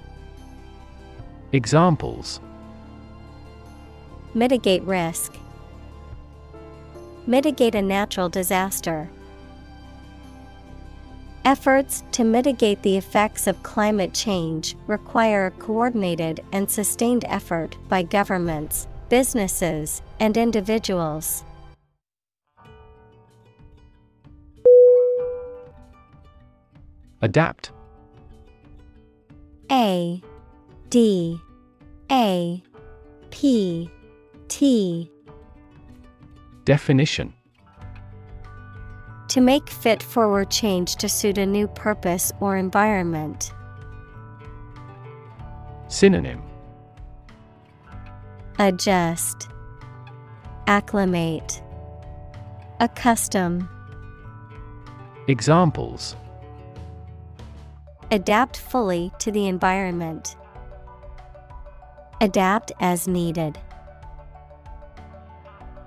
[1.52, 2.40] Examples
[4.34, 5.34] Mitigate risk,
[7.28, 9.10] Mitigate a natural disaster.
[11.44, 18.02] Efforts to mitigate the effects of climate change require a coordinated and sustained effort by
[18.02, 21.44] governments, businesses, and individuals.
[27.26, 27.72] Adapt.
[29.72, 30.22] A
[30.90, 31.40] D
[32.12, 32.62] A
[33.32, 33.90] P
[34.48, 35.12] T.
[36.66, 37.34] Definition.
[39.30, 43.52] To make fit forward change to suit a new purpose or environment.
[45.88, 46.44] Synonym.
[48.60, 49.50] Adjust,
[50.68, 51.64] Acclimate,
[52.80, 53.68] Accustom.
[55.28, 56.16] Examples
[58.12, 60.36] Adapt fully to the environment.
[62.22, 63.58] Adapt as needed.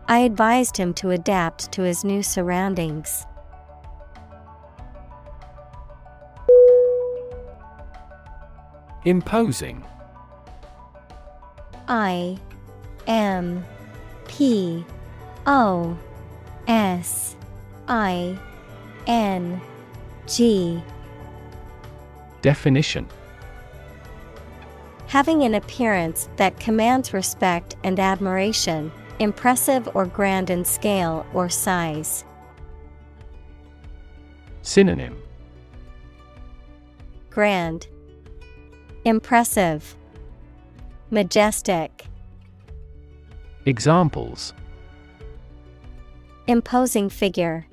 [0.08, 3.24] I advised him to adapt to his new surroundings.
[9.04, 9.84] Imposing
[11.86, 12.38] I
[13.06, 13.64] M
[14.26, 14.84] P
[15.46, 15.96] O
[16.66, 17.36] S
[17.86, 18.36] I
[19.06, 19.60] N
[20.26, 20.82] G
[22.42, 23.06] Definition
[25.06, 32.24] Having an appearance that commands respect and admiration, impressive or grand in scale or size.
[34.62, 35.22] Synonym
[37.38, 37.86] grand,
[39.04, 39.94] impressive,
[41.12, 42.06] majestic.
[43.64, 44.52] Examples
[46.48, 47.64] Imposing figure,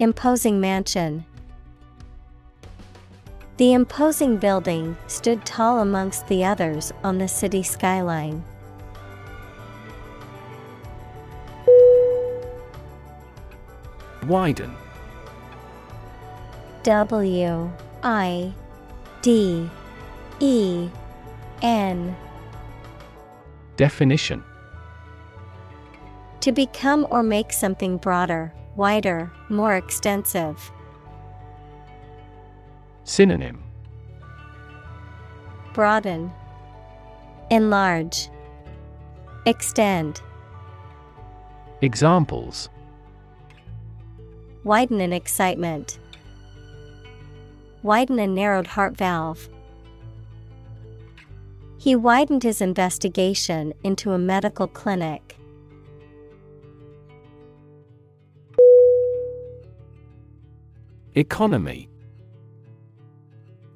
[0.00, 1.24] imposing mansion.
[3.56, 8.44] The imposing building stood tall amongst the others on the city skyline.
[14.26, 14.74] Widen
[16.82, 17.70] W
[18.02, 18.52] I
[19.22, 19.70] D
[20.40, 20.90] E
[21.62, 22.14] N
[23.76, 24.44] Definition
[26.40, 30.70] To become or make something broader, wider, more extensive.
[33.08, 33.62] Synonym
[35.74, 36.32] Broaden,
[37.52, 38.28] Enlarge,
[39.46, 40.20] Extend.
[41.82, 42.68] Examples
[44.64, 46.00] Widen in excitement.
[47.84, 49.48] Widen a narrowed heart valve.
[51.78, 55.36] He widened his investigation into a medical clinic.
[61.14, 61.88] Economy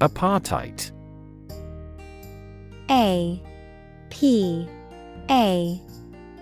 [0.00, 0.92] Apartheid.
[2.90, 3.42] A
[4.08, 4.66] P
[5.28, 5.80] A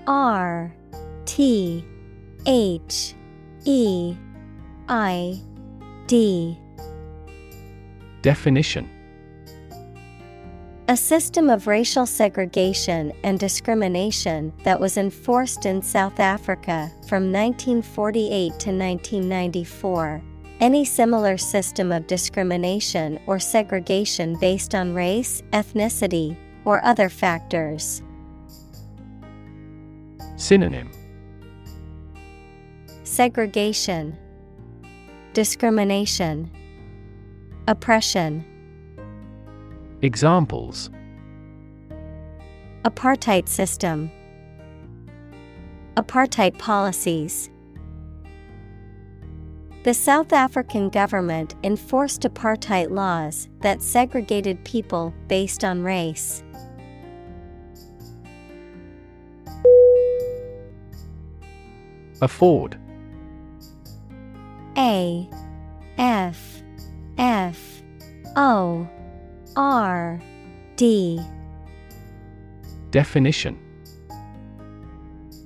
[0.07, 0.73] R
[1.25, 1.85] T
[2.47, 3.15] H
[3.65, 4.17] E
[4.89, 5.41] I
[6.07, 6.57] D.
[8.23, 8.89] Definition.
[10.87, 18.31] A system of racial segregation and discrimination that was enforced in South Africa from 1948
[18.31, 20.23] to 1994.
[20.61, 28.03] Any similar system of discrimination or segregation based on race, ethnicity, or other factors.
[30.37, 30.91] Synonym
[33.05, 34.19] Segregation,
[35.33, 36.51] Discrimination,
[37.69, 38.45] Oppression.
[40.03, 40.91] Examples
[42.85, 44.11] Apartheid system,
[45.97, 47.49] Apartheid policies.
[49.89, 56.43] The South African government enforced apartheid laws that segregated people based on race.
[62.21, 62.79] Afford
[64.77, 65.27] A
[65.97, 66.63] F
[67.17, 67.83] F
[68.37, 68.87] O
[69.57, 70.21] R
[70.77, 71.19] D
[72.91, 73.59] Definition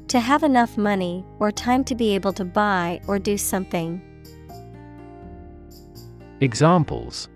[0.09, 4.03] To have enough money or time to be able to buy or do something.
[6.43, 7.29] Examples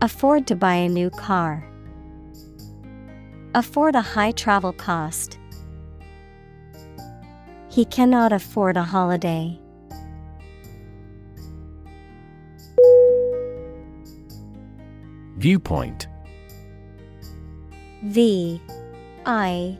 [0.00, 1.62] Afford to buy a new car.
[3.54, 5.38] Afford a high travel cost.
[7.68, 9.60] He cannot afford a holiday.
[15.36, 16.08] Viewpoint
[18.04, 18.62] V
[19.26, 19.78] I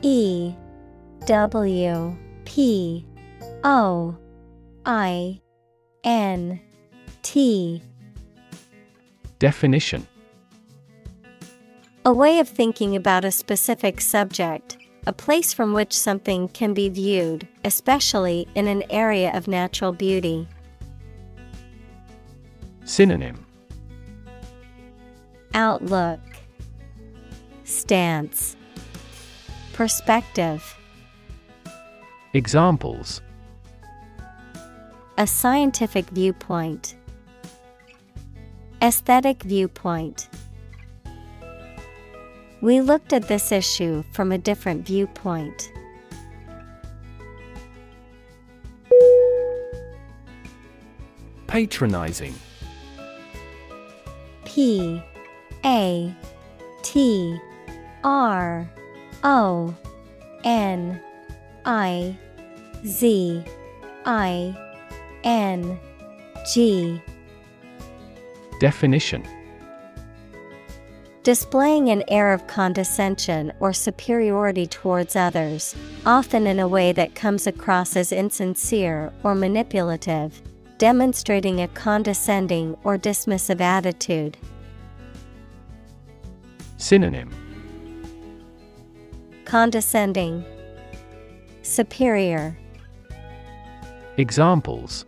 [0.00, 0.54] E
[1.26, 2.16] W
[2.46, 3.06] P
[3.64, 4.16] O
[4.86, 5.42] I
[6.04, 6.58] N
[7.22, 7.82] T
[9.38, 10.06] Definition.
[12.04, 14.76] A way of thinking about a specific subject,
[15.06, 20.46] a place from which something can be viewed, especially in an area of natural beauty.
[22.84, 23.46] Synonym.
[25.54, 26.20] Outlook,
[27.64, 28.56] Stance,
[29.72, 30.76] Perspective.
[32.34, 33.22] Examples.
[35.16, 36.96] A scientific viewpoint,
[38.82, 40.30] Aesthetic viewpoint.
[42.62, 45.70] We looked at this issue from a different viewpoint.
[51.46, 52.34] Patronizing.
[54.46, 55.02] P
[55.62, 56.14] A
[56.82, 57.38] T
[58.02, 58.66] R
[59.22, 59.76] O
[60.44, 60.98] N
[61.66, 62.16] I
[62.86, 63.44] Z
[64.06, 64.56] I
[65.22, 65.78] N
[66.50, 67.02] G
[68.60, 69.26] Definition.
[71.22, 75.74] Displaying an air of condescension or superiority towards others,
[76.06, 80.40] often in a way that comes across as insincere or manipulative,
[80.78, 84.36] demonstrating a condescending or dismissive attitude.
[86.76, 87.30] Synonym.
[89.46, 90.44] Condescending,
[91.62, 92.56] Superior,
[94.18, 95.06] Examples.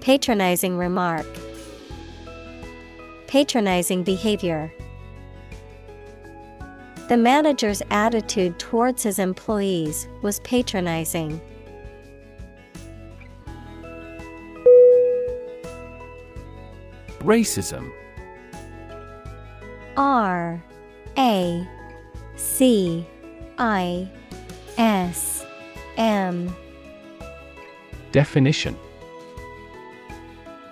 [0.00, 1.26] Patronizing remark,
[3.32, 4.70] Patronizing behavior.
[7.08, 11.40] The manager's attitude towards his employees was patronizing.
[17.20, 17.90] Racism
[19.96, 20.62] R
[21.16, 21.66] A
[22.36, 23.06] C
[23.56, 24.10] I
[24.76, 25.46] S
[25.96, 26.54] M
[28.10, 28.76] Definition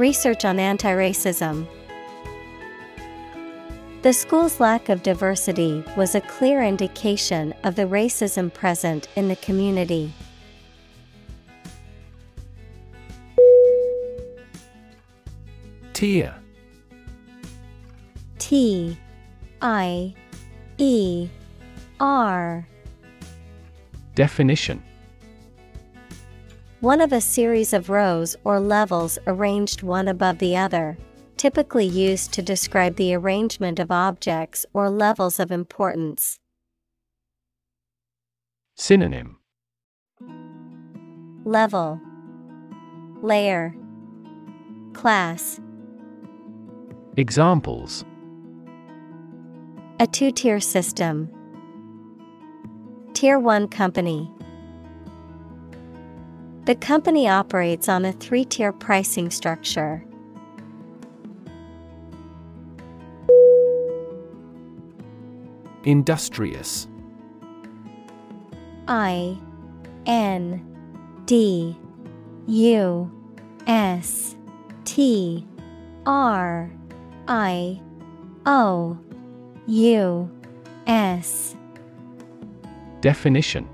[0.00, 1.66] Research on anti racism.
[4.00, 9.36] The school's lack of diversity was a clear indication of the racism present in the
[9.36, 10.10] community.
[15.92, 16.34] Tier
[18.38, 18.96] T
[19.60, 20.14] I
[20.78, 21.28] E
[22.00, 22.66] R
[24.14, 24.82] Definition
[26.80, 30.96] One of a series of rows or levels arranged one above the other,
[31.36, 36.38] typically used to describe the arrangement of objects or levels of importance.
[38.76, 39.36] Synonym
[41.44, 42.00] Level
[43.20, 43.74] Layer
[44.94, 45.60] Class
[47.18, 48.06] Examples
[49.98, 51.28] A two tier system.
[53.12, 54.32] Tier 1 company.
[56.64, 60.04] The company operates on a three tier pricing structure.
[65.84, 66.86] Industrious.
[68.86, 69.38] I
[70.04, 70.62] N
[71.24, 71.76] D
[72.46, 73.10] U
[73.66, 74.36] S
[74.84, 75.46] T
[76.04, 76.70] R
[77.26, 77.80] I
[78.44, 78.98] O
[79.66, 80.30] U
[80.86, 81.56] S.
[83.00, 83.66] Definition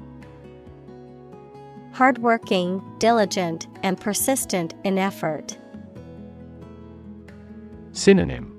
[1.97, 5.57] Hardworking, diligent, and persistent in effort.
[7.93, 8.53] Synonym.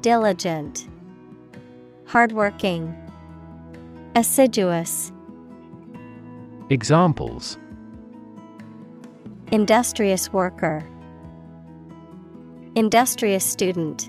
[0.00, 0.88] Diligent,
[2.06, 2.96] Hardworking,
[4.14, 5.12] Assiduous,
[6.70, 7.58] Examples.
[9.52, 10.82] Industrious worker,
[12.76, 14.08] Industrious student.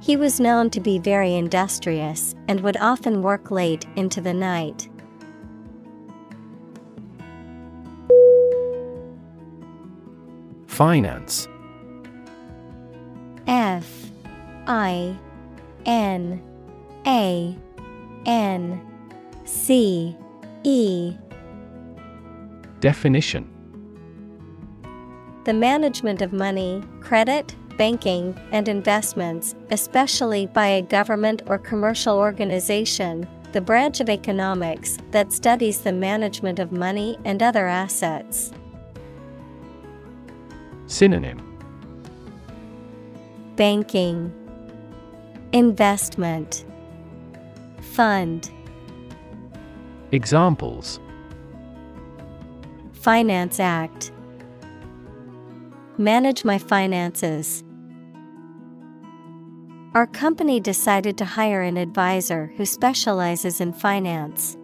[0.00, 4.88] He was known to be very industrious and would often work late into the night.
[10.66, 11.48] Finance.
[13.46, 14.10] F
[14.66, 15.16] I
[15.86, 16.42] N
[17.06, 17.56] A
[18.26, 18.80] N
[19.44, 20.16] C
[20.64, 21.14] E.
[22.80, 23.48] Definition.
[25.44, 33.28] The management of money, credit, banking, and investments, especially by a government or commercial organization,
[33.52, 38.52] the branch of economics that studies the management of money and other assets.
[40.86, 41.42] Synonym
[43.56, 44.32] Banking,
[45.52, 46.64] Investment,
[47.80, 48.50] Fund,
[50.12, 51.00] Examples
[52.92, 54.10] Finance Act.
[55.98, 57.64] Manage my finances.
[59.96, 64.58] Our company decided to hire an advisor who specializes in finance.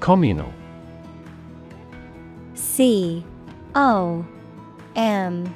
[0.00, 0.52] Communal
[2.54, 3.24] C
[3.76, 4.26] O
[4.96, 5.54] M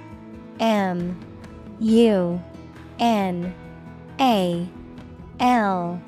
[0.60, 1.18] M
[1.80, 2.40] U
[3.00, 3.54] N
[4.20, 4.68] A
[5.40, 6.00] L.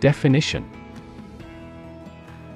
[0.00, 0.68] Definition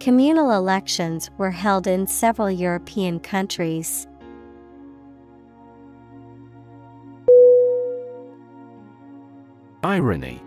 [0.00, 4.06] Communal elections were held in several European countries.
[9.82, 10.40] Irony.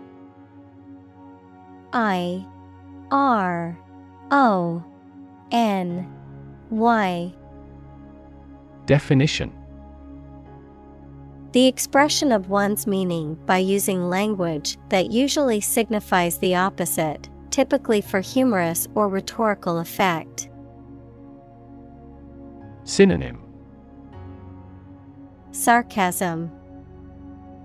[1.92, 2.46] I
[3.10, 3.78] R
[4.30, 4.82] O
[5.50, 6.10] N
[6.70, 7.34] Y.
[8.86, 9.52] Definition.
[11.52, 18.20] The expression of one's meaning by using language that usually signifies the opposite, typically for
[18.20, 20.48] humorous or rhetorical effect.
[22.84, 23.38] Synonym
[25.52, 26.50] Sarcasm,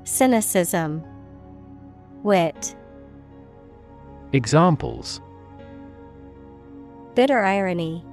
[0.03, 1.03] Cynicism,
[2.21, 2.75] Wit.
[4.33, 5.21] Examples
[7.15, 8.05] Bitter irony.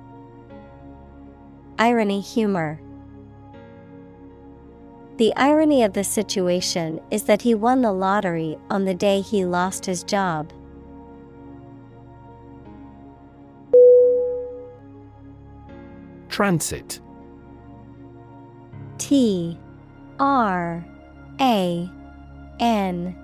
[1.79, 2.81] Irony humor.
[5.17, 9.45] The irony of the situation is that he won the lottery on the day he
[9.45, 10.53] lost his job.
[16.35, 16.98] Transit.
[18.98, 19.56] T
[20.19, 20.85] R
[21.40, 21.89] A
[22.59, 23.16] N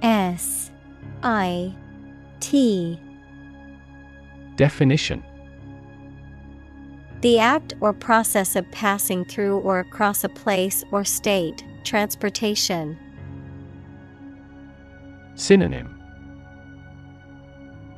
[0.00, 0.70] S
[1.22, 1.74] I
[2.40, 2.98] T.
[4.56, 5.22] Definition.
[7.20, 12.98] The act or process of passing through or across a place or state, transportation.
[15.34, 15.94] Synonym.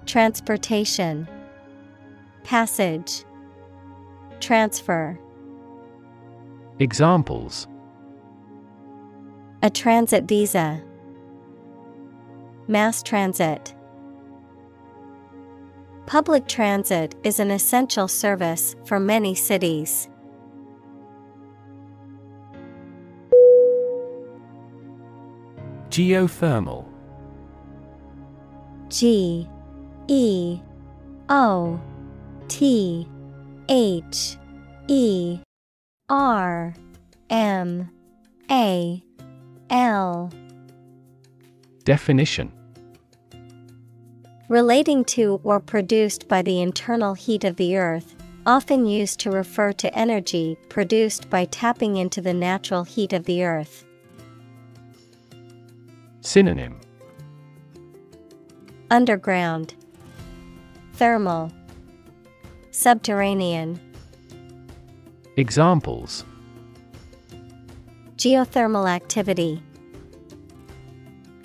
[0.05, 1.29] Transportation.
[2.43, 3.25] Passage
[4.41, 5.19] Transfer.
[6.79, 7.67] Examples.
[9.63, 10.83] A transit visa.
[12.69, 13.75] Mass transit.
[16.07, 20.09] Public transit is an essential service for many cities.
[25.91, 26.87] Geothermal.
[28.89, 29.49] G
[30.07, 30.61] E
[31.29, 31.81] O
[32.47, 33.09] T
[33.69, 34.39] H
[34.87, 35.41] E
[36.09, 36.75] R
[37.29, 37.91] M
[38.51, 39.03] A
[39.69, 40.33] L.
[41.85, 42.51] Definition.
[44.49, 48.17] Relating to or produced by the internal heat of the earth,
[48.47, 53.45] often used to refer to energy produced by tapping into the natural heat of the
[53.45, 53.85] earth.
[56.23, 56.81] Synonym.
[58.91, 59.75] Underground,
[60.95, 61.53] Thermal,
[62.79, 63.81] Subterranean.
[65.37, 66.25] Examples
[68.17, 69.61] Geothermal activity,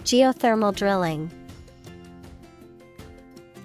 [0.03, 1.31] Geothermal drilling.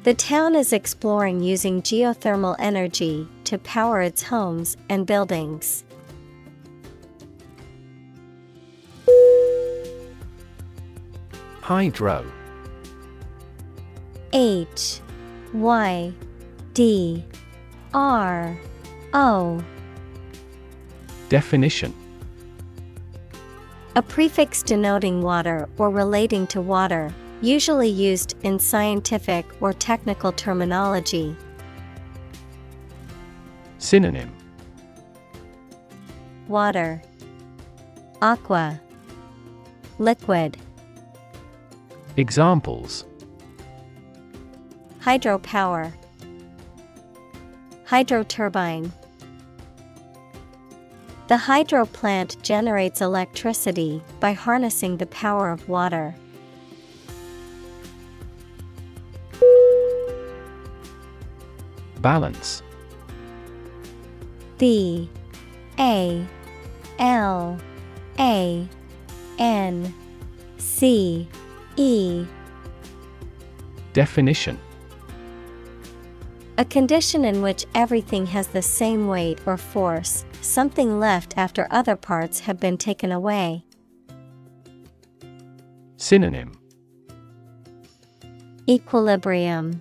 [0.04, 5.84] The town is exploring using geothermal energy to power its homes and buildings.
[11.60, 12.24] Hydro
[14.32, 15.02] H
[15.52, 16.14] Y
[16.72, 17.24] D
[17.94, 18.56] R
[19.14, 19.62] O.
[21.28, 21.94] Definition.
[23.96, 31.34] A prefix denoting water or relating to water, usually used in scientific or technical terminology.
[33.78, 34.32] Synonym.
[36.46, 37.02] Water,
[38.22, 38.80] Aqua,
[39.98, 40.56] Liquid,
[42.16, 43.04] Examples.
[45.00, 45.92] Hydropower,
[47.88, 48.92] Hydroturbine.
[51.28, 56.14] The hydro plant generates electricity by harnessing the power of water.
[62.02, 62.62] Balance
[64.58, 65.08] B
[65.78, 66.26] A
[66.98, 67.58] L
[68.18, 68.68] A
[69.38, 69.94] N
[70.58, 71.26] C
[71.76, 72.26] E
[73.94, 74.58] Definition
[76.58, 81.94] A condition in which everything has the same weight or force, something left after other
[81.94, 83.64] parts have been taken away.
[85.98, 86.58] Synonym
[88.68, 89.80] Equilibrium,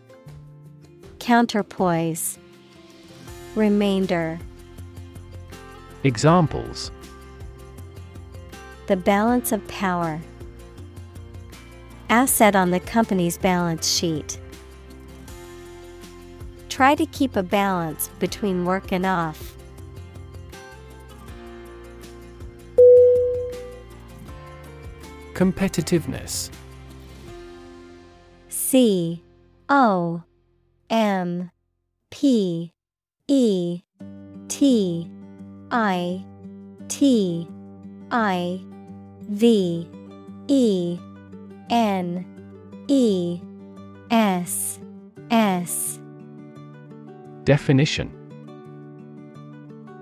[1.18, 2.38] Counterpoise,
[3.56, 4.38] Remainder.
[6.04, 6.92] Examples
[8.86, 10.22] The balance of power.
[12.12, 14.40] Asset on the company's balance sheet.
[16.78, 19.56] Try to keep a balance between work and off.
[25.34, 26.52] Competitiveness
[28.50, 29.24] C
[29.68, 30.22] O
[30.92, 31.50] M
[32.12, 32.72] P
[33.28, 33.82] E
[34.48, 35.12] T
[35.72, 36.24] I
[36.90, 37.48] T
[38.12, 38.62] I
[39.22, 39.90] V
[40.48, 41.00] E
[41.72, 42.26] N
[42.88, 43.42] E
[44.12, 44.80] S
[45.32, 46.00] S
[47.48, 48.12] Definition.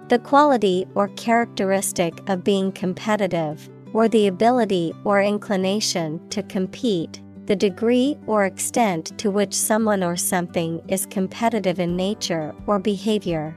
[0.09, 7.55] The quality or characteristic of being competitive, or the ability or inclination to compete, the
[7.55, 13.55] degree or extent to which someone or something is competitive in nature or behavior.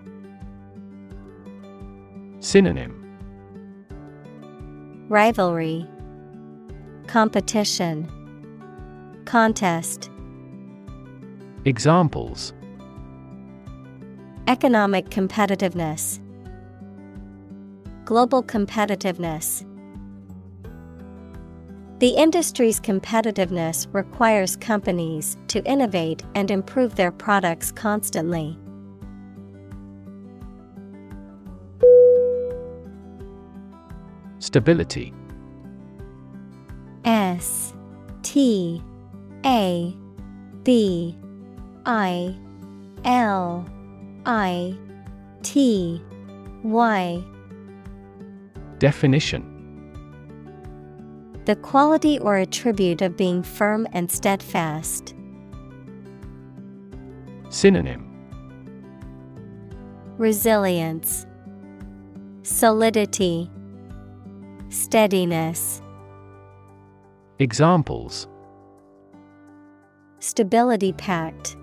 [2.41, 2.93] Synonym.
[5.09, 5.87] Rivalry,
[7.07, 8.07] Competition,
[9.25, 10.11] Contest.
[11.65, 12.53] Examples
[14.49, 16.21] Economic competitiveness,
[18.07, 19.63] Global competitiveness.
[21.99, 28.59] The industry's competitiveness requires companies to innovate and improve their products constantly.
[34.39, 35.13] Stability
[37.05, 37.75] S
[38.23, 38.83] T
[39.45, 39.95] A
[40.63, 41.19] B
[41.85, 42.35] I
[43.05, 43.67] L
[44.29, 44.77] I
[45.43, 46.03] T
[46.63, 47.25] Y.
[48.79, 49.43] Definition.
[51.47, 55.15] The quality or attribute of being firm and steadfast.
[57.49, 58.05] Synonym.
[60.19, 61.25] Resilience,
[62.43, 63.51] Solidity,
[64.69, 65.81] Steadiness.
[67.39, 68.29] Examples.
[70.19, 71.57] Stability Pact,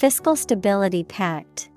[0.00, 1.68] Fiscal Stability Pact.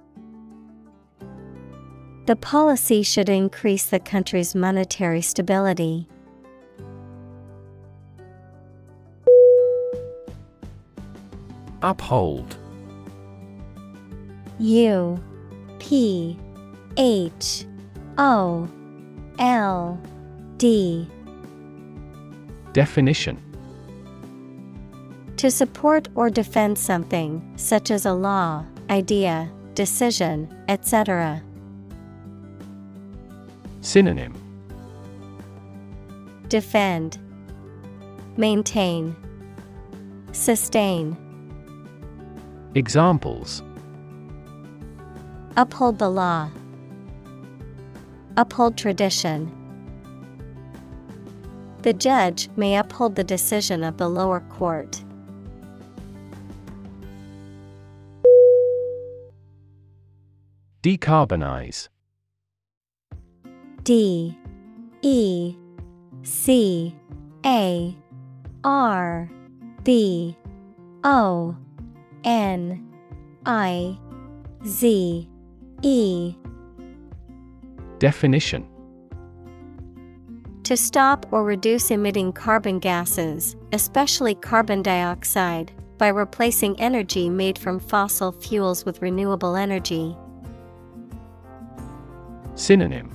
[2.25, 6.07] The policy should increase the country's monetary stability.
[11.81, 12.55] Uphold
[14.57, 15.21] U
[15.79, 16.39] P
[16.95, 17.65] H
[18.17, 18.69] O
[19.37, 19.99] L
[20.55, 21.09] D
[22.71, 23.37] Definition
[25.43, 31.43] To support or defend something, such as a law, idea, decision, etc.
[33.81, 34.33] Synonym
[36.47, 37.17] Defend,
[38.37, 39.13] Maintain,
[40.31, 41.17] Sustain.
[42.75, 43.63] Examples
[45.57, 46.49] Uphold the law.
[48.37, 49.51] Uphold tradition.
[51.81, 55.02] The judge may uphold the decision of the lower court.
[60.83, 61.87] Decarbonize.
[63.83, 64.37] D
[65.01, 65.55] E
[66.23, 66.93] C
[67.45, 67.95] A
[68.65, 69.31] R
[69.85, 70.37] B
[71.05, 71.55] O
[72.25, 72.93] N
[73.45, 73.97] I
[74.67, 75.29] Z
[75.81, 76.35] E.
[77.99, 78.67] Definition.
[80.63, 87.79] To stop or reduce emitting carbon gases, especially carbon dioxide, by replacing energy made from
[87.79, 90.17] fossil fuels with renewable energy.
[92.55, 93.09] Synonym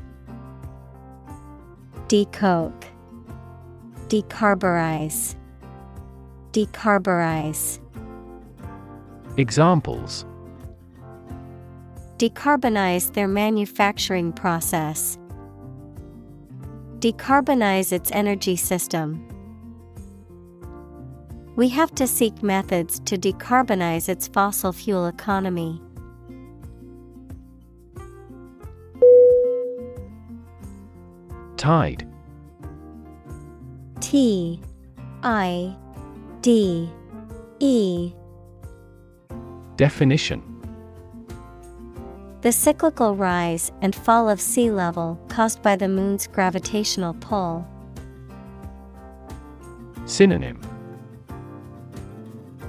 [2.09, 2.87] Decoke,
[4.09, 5.37] Decarburize,
[6.53, 7.79] Decarburize.
[9.37, 10.25] Examples
[12.17, 15.17] Decarbonize their manufacturing process.
[16.99, 19.25] Decarbonize its energy system.
[21.55, 25.81] We have to seek methods to decarbonize its fossil fuel economy.
[31.59, 32.07] Tide.
[34.01, 34.61] T
[35.25, 35.77] I
[36.41, 36.89] D
[37.59, 38.13] E.
[39.75, 40.41] Definition.
[42.43, 47.67] The cyclical rise and fall of sea level caused by the moon's gravitational pull.
[50.07, 50.61] Synonym.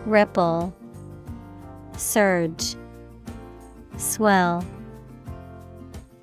[0.07, 0.75] Ripple,
[1.95, 2.75] Surge,
[3.97, 4.65] Swell.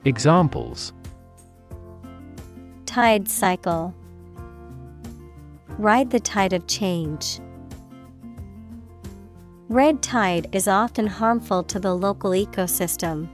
[0.04, 0.92] Examples
[2.96, 3.94] Tide cycle.
[5.76, 7.40] Ride the tide of change.
[9.68, 13.28] Red tide is often harmful to the local ecosystem.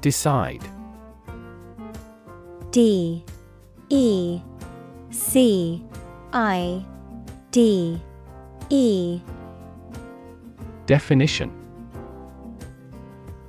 [0.00, 0.64] Decide.
[2.72, 3.24] D.
[3.88, 4.40] E.
[5.10, 5.84] C.
[6.32, 6.84] I.
[7.52, 8.02] D.
[8.68, 9.20] E.
[10.86, 11.65] Definition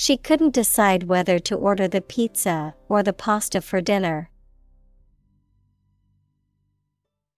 [0.00, 4.30] She couldn't decide whether to order the pizza or the pasta for dinner.